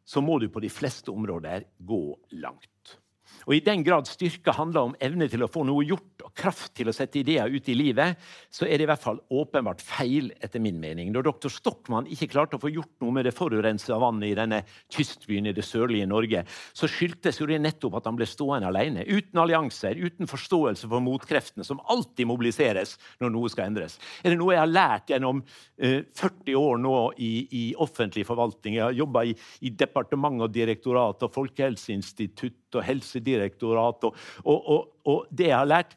så 0.04 0.20
må 0.24 0.38
du 0.40 0.48
på 0.52 0.62
de 0.64 0.70
fleste 0.72 1.12
områder 1.12 1.66
gå 1.78 2.02
langt. 2.40 2.98
Og 3.44 3.56
I 3.56 3.62
den 3.64 3.84
grad 3.84 4.08
styrke 4.08 4.54
handler 4.56 4.88
om 4.88 4.96
evne 5.04 5.28
til 5.30 5.44
å 5.44 5.50
få 5.50 5.64
noe 5.66 5.84
gjort 5.86 6.24
og 6.24 6.32
kraft 6.36 6.74
til 6.78 6.88
å 6.88 6.94
sette 6.96 7.20
ideer 7.20 7.52
ut 7.52 7.68
i 7.68 7.76
livet, 7.76 8.20
så 8.52 8.66
er 8.66 8.78
det 8.78 8.86
i 8.86 8.90
hvert 8.90 9.02
fall 9.02 9.20
åpenbart 9.32 9.82
feil, 9.84 10.30
etter 10.44 10.62
min 10.62 10.78
mening. 10.80 11.10
Når 11.12 11.26
doktor 11.28 11.52
Stockmann 11.52 12.08
ikke 12.10 12.30
klarte 12.32 12.58
å 12.58 12.62
få 12.62 12.72
gjort 12.72 12.92
noe 13.04 13.14
med 13.18 13.28
det 13.28 13.34
forurensa 13.36 13.98
vannet 14.00 14.30
i 14.30 14.38
denne 14.38 14.62
kystbyen 14.92 15.50
i 15.50 15.54
det 15.56 15.66
sørlige 15.66 16.08
Norge, 16.08 16.44
så 16.76 16.88
skyldtes 16.90 17.40
jo 17.40 17.48
det 17.50 17.60
nettopp 17.62 17.98
at 18.00 18.08
han 18.08 18.18
ble 18.18 18.28
stående 18.28 18.70
alene, 18.70 19.04
uten 19.04 19.42
allianser, 19.42 20.00
uten 20.00 20.30
forståelse 20.30 20.88
for 20.90 21.04
motkreftene, 21.04 21.66
som 21.66 21.82
alltid 21.92 22.28
mobiliseres 22.30 22.96
når 23.22 23.34
noe 23.34 23.52
skal 23.52 23.68
endres. 23.68 23.98
Er 24.22 24.32
det 24.32 24.40
noe 24.40 24.56
jeg 24.56 24.62
har 24.62 24.72
lært 24.72 25.12
gjennom 25.12 25.44
eh, 25.76 26.00
40 26.16 26.58
år 26.60 26.80
nå 26.82 26.96
i, 27.18 27.32
i, 27.44 27.64
offentlig 27.84 28.26
forvaltning? 28.28 28.78
Jeg 28.78 28.86
har 28.88 28.98
jobba 29.04 29.26
i, 29.28 29.36
i 29.66 29.72
departement 29.74 30.44
og 30.44 30.52
direktorat 30.54 31.24
og 31.26 31.34
Folkehelseinstitutt 31.34 32.63
og 32.78 32.84
Helsedirektorat. 32.86 34.06
Og, 34.08 34.16
og, 34.44 34.68
og, 34.74 34.88
og, 35.04 35.26
det 35.30 35.50
jeg 35.50 35.58
har 35.58 35.70
lært 35.70 35.96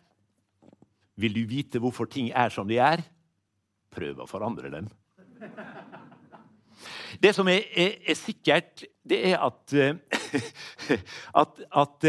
Vil 1.17 1.33
du 1.33 1.47
vite 1.49 1.79
hvorfor 1.81 2.05
ting 2.05 2.29
er 2.29 2.53
som 2.53 2.67
de 2.69 2.77
er? 2.77 3.01
Prøv 3.89 4.21
å 4.21 4.29
forandre 4.29 4.69
dem. 4.69 4.89
Det 7.23 7.31
som 7.33 7.47
er, 7.49 7.63
er, 7.73 7.95
er 8.05 8.17
sikkert, 8.19 8.83
det 9.01 9.17
er 9.31 9.41
at, 9.41 9.73
at, 11.41 11.61
at 11.73 12.07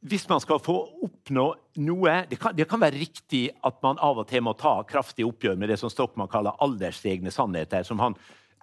hvis 0.00 0.28
man 0.30 0.40
skal 0.42 0.60
få 0.62 0.76
oppnå 1.04 1.46
noe 1.82 2.14
det 2.30 2.38
kan, 2.38 2.54
det 2.56 2.68
kan, 2.70 2.80
være 2.80 3.00
riktig 3.00 3.48
at 3.66 3.80
man 3.82 3.98
av 4.02 4.20
og 4.22 4.28
til 4.30 4.44
må 4.46 4.54
ta 4.58 4.76
kraftig 4.88 5.26
oppgjør 5.26 5.58
med 5.58 5.72
det 5.72 5.78
som 5.80 5.90
Stokman 5.90 6.30
kaller 6.30 6.58
aldersegne 6.62 7.32
sannheter, 7.34 7.82
som 7.86 7.98
han 8.02 8.14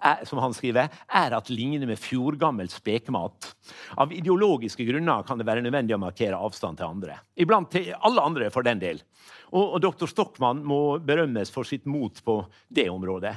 er, 0.02 0.24
som 0.28 0.40
han 0.42 0.54
skriver, 0.54 0.92
er 1.08 1.36
at 1.36 1.50
ligner 1.52 1.88
med 1.88 2.00
fjordgammel 2.00 2.68
spekemat. 2.72 3.50
Av 4.00 4.12
ideologiske 4.12 4.84
grunner 4.88 5.24
kan 5.26 5.40
det 5.40 5.48
være 5.48 5.64
nødvendig 5.64 5.96
å 5.96 6.02
markere 6.02 6.40
avstand 6.40 6.80
til 6.80 6.88
andre. 6.88 7.18
Iblant 7.38 7.72
til 7.72 7.92
alle 7.96 8.24
andre, 8.24 8.50
for 8.54 8.66
den 8.66 8.82
del. 8.82 9.02
Og, 9.52 9.76
og 9.76 9.82
Dr. 9.84 10.10
Stockmann 10.10 10.62
må 10.66 10.98
berømmes 11.02 11.52
for 11.54 11.68
sitt 11.68 11.86
mot 11.88 12.22
på 12.24 12.40
det 12.68 12.88
området. 12.92 13.36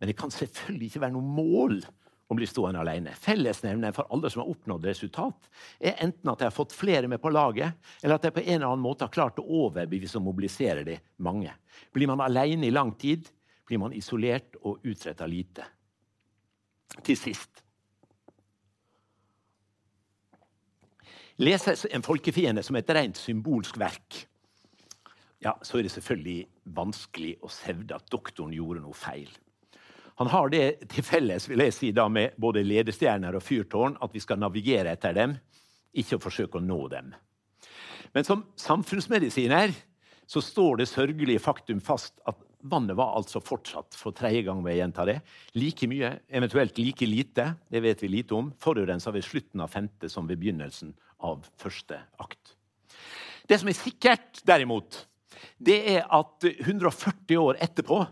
Men 0.00 0.10
det 0.10 0.18
kan 0.18 0.32
selvfølgelig 0.32 0.90
ikke 0.92 1.06
være 1.06 1.16
noe 1.16 1.36
mål 1.36 1.80
å 2.26 2.34
bli 2.34 2.46
stående 2.48 2.82
alene. 2.82 3.14
Fellesnevneren 3.22 3.94
for 3.94 4.10
alle 4.12 4.30
som 4.32 4.42
har 4.42 4.50
oppnådd 4.50 4.88
resultat, 4.88 5.46
er 5.78 6.00
enten 6.02 6.32
at 6.32 6.40
de 6.40 6.48
har 6.48 6.54
fått 6.54 6.74
flere 6.74 7.10
med 7.10 7.22
på 7.22 7.30
laget, 7.30 7.78
eller 8.02 8.18
at 8.18 8.26
de 8.26 8.34
på 8.34 8.42
en 8.42 8.56
eller 8.56 8.72
annen 8.72 8.82
måte 8.82 9.06
har 9.06 9.14
klart 9.14 9.38
å 9.38 9.46
overbevise 9.46 10.18
og 10.18 10.26
mobilisere 10.26 10.82
de 10.86 10.98
mange. 11.22 11.54
Blir 11.94 12.10
man 12.10 12.24
alene 12.26 12.66
i 12.66 12.74
lang 12.74 12.92
tid, 12.98 13.30
blir 13.66 13.82
man 13.82 13.94
isolert 13.94 14.58
og 14.62 14.82
utretta 14.86 15.26
lite 15.30 15.66
til 17.02 17.18
sist. 17.18 17.62
Leses 21.36 21.84
en 21.92 22.04
folkefiende 22.04 22.62
som 22.64 22.78
et 22.78 22.90
rent 22.96 23.18
symbolsk 23.20 23.76
verk, 23.80 24.22
ja, 25.44 25.52
så 25.62 25.78
er 25.78 25.84
det 25.84 25.92
selvfølgelig 25.92 26.46
vanskelig 26.76 27.34
å 27.44 27.50
hevde 27.66 27.98
at 27.98 28.08
doktoren 28.10 28.54
gjorde 28.56 28.80
noe 28.82 28.96
feil. 28.96 29.28
Han 30.16 30.30
har 30.32 30.48
det 30.48 30.88
til 30.88 31.04
felles 31.04 31.44
vil 31.44 31.60
jeg 31.66 31.74
si, 31.76 31.90
da, 31.92 32.06
med 32.08 32.38
både 32.40 32.64
ledestjerner 32.64 33.36
og 33.36 33.44
fyrtårn 33.44 33.98
at 34.00 34.14
vi 34.16 34.22
skal 34.24 34.40
navigere 34.40 34.94
etter 34.96 35.12
dem, 35.16 35.36
ikke 35.92 36.16
å 36.16 36.24
forsøke 36.24 36.56
å 36.56 36.64
nå 36.64 36.78
dem. 36.88 37.12
Men 38.16 38.24
som 38.24 38.46
samfunnsmedisiner 38.56 39.74
så 40.26 40.40
står 40.40 40.80
det 40.80 40.88
sørgelige 40.88 41.42
faktum 41.44 41.82
fast 41.84 42.16
at 42.24 42.40
Vannet 42.70 42.98
var 42.98 43.14
altså 43.18 43.40
fortsatt, 43.44 43.96
for 43.98 44.14
tredje 44.16 44.42
gang 44.46 44.60
må 44.62 44.72
jeg 44.72 44.82
gjenta 44.82 45.06
det, 45.08 45.16
like 45.58 45.88
mye, 45.90 46.12
eventuelt 46.28 46.78
like 46.80 47.08
lite, 47.08 47.48
det 47.70 47.82
vet 47.84 48.02
vi 48.02 48.10
lite 48.12 48.36
om, 48.36 48.52
forurensa 48.62 49.12
ved 49.14 49.26
slutten 49.26 49.62
av 49.64 49.72
femte 49.72 50.10
som 50.12 50.28
ved 50.28 50.40
begynnelsen 50.42 50.94
av 51.26 51.46
første 51.60 52.00
akt. 52.22 52.56
Det 53.46 53.60
som 53.60 53.70
er 53.70 53.78
sikkert, 53.78 54.42
derimot, 54.46 55.04
det 55.62 55.78
er 55.94 56.06
at 56.10 56.46
140 56.48 57.38
år 57.38 57.60
etterpå 57.62 58.02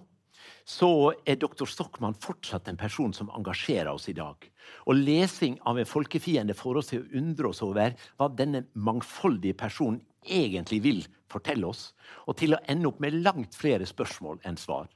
så 0.65 1.13
er 1.29 1.37
doktor 1.37 1.69
Stockmann 1.69 2.17
fortsatt 2.17 2.71
en 2.71 2.79
person 2.81 3.13
som 3.13 3.29
engasjerer 3.37 3.91
oss 3.93 4.09
i 4.09 4.17
dag. 4.17 4.47
Og 4.89 4.97
lesing 4.97 5.59
av 5.69 5.79
en 5.79 5.89
folkefiende 5.89 6.57
får 6.57 6.81
oss 6.81 6.91
til 6.93 7.03
å 7.03 7.21
undre 7.21 7.51
oss 7.51 7.61
over 7.65 7.93
hva 8.17 8.31
denne 8.33 8.65
mangfoldige 8.73 9.59
personen 9.61 10.01
egentlig 10.25 10.81
vil 10.85 11.05
fortelle 11.31 11.69
oss, 11.69 11.93
og 12.27 12.39
til 12.41 12.55
å 12.55 12.63
ende 12.71 12.89
opp 12.91 13.01
med 13.03 13.21
langt 13.25 13.57
flere 13.59 13.87
spørsmål 13.89 14.41
enn 14.47 14.59
svar. 14.61 14.89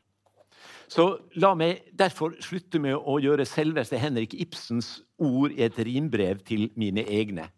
Så 0.89 1.05
la 1.37 1.53
meg 1.59 1.85
derfor 1.93 2.35
slutte 2.43 2.81
med 2.81 2.97
å 2.97 3.19
gjøre 3.21 3.47
selveste 3.49 4.01
Henrik 4.01 4.35
Ibsens 4.35 5.03
ord 5.21 5.53
i 5.53 5.65
et 5.67 5.79
rimbrev 5.85 6.41
til 6.49 6.71
mine 6.81 7.05
egne. 7.05 7.51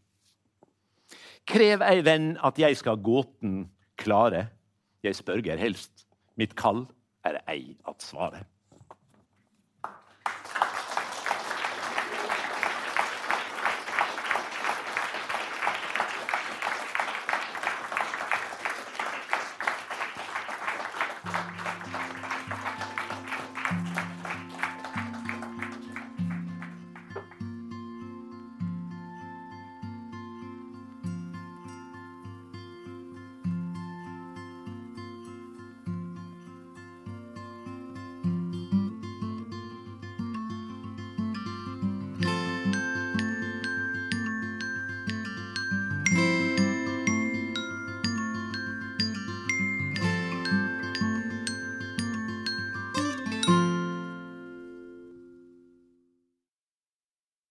Krev 1.49 1.83
ei 1.87 2.03
venn 2.07 2.33
at 2.47 2.59
jeg 2.61 2.77
skal 2.79 3.01
gåten 3.03 3.69
klare. 4.01 4.49
Jeg 5.03 5.17
spørger 5.19 5.61
helst. 5.61 6.05
Mitt 6.37 6.57
kall 6.59 6.85
er 7.27 7.41
ei 7.51 7.77
at 7.89 8.03
svare. 8.05 8.45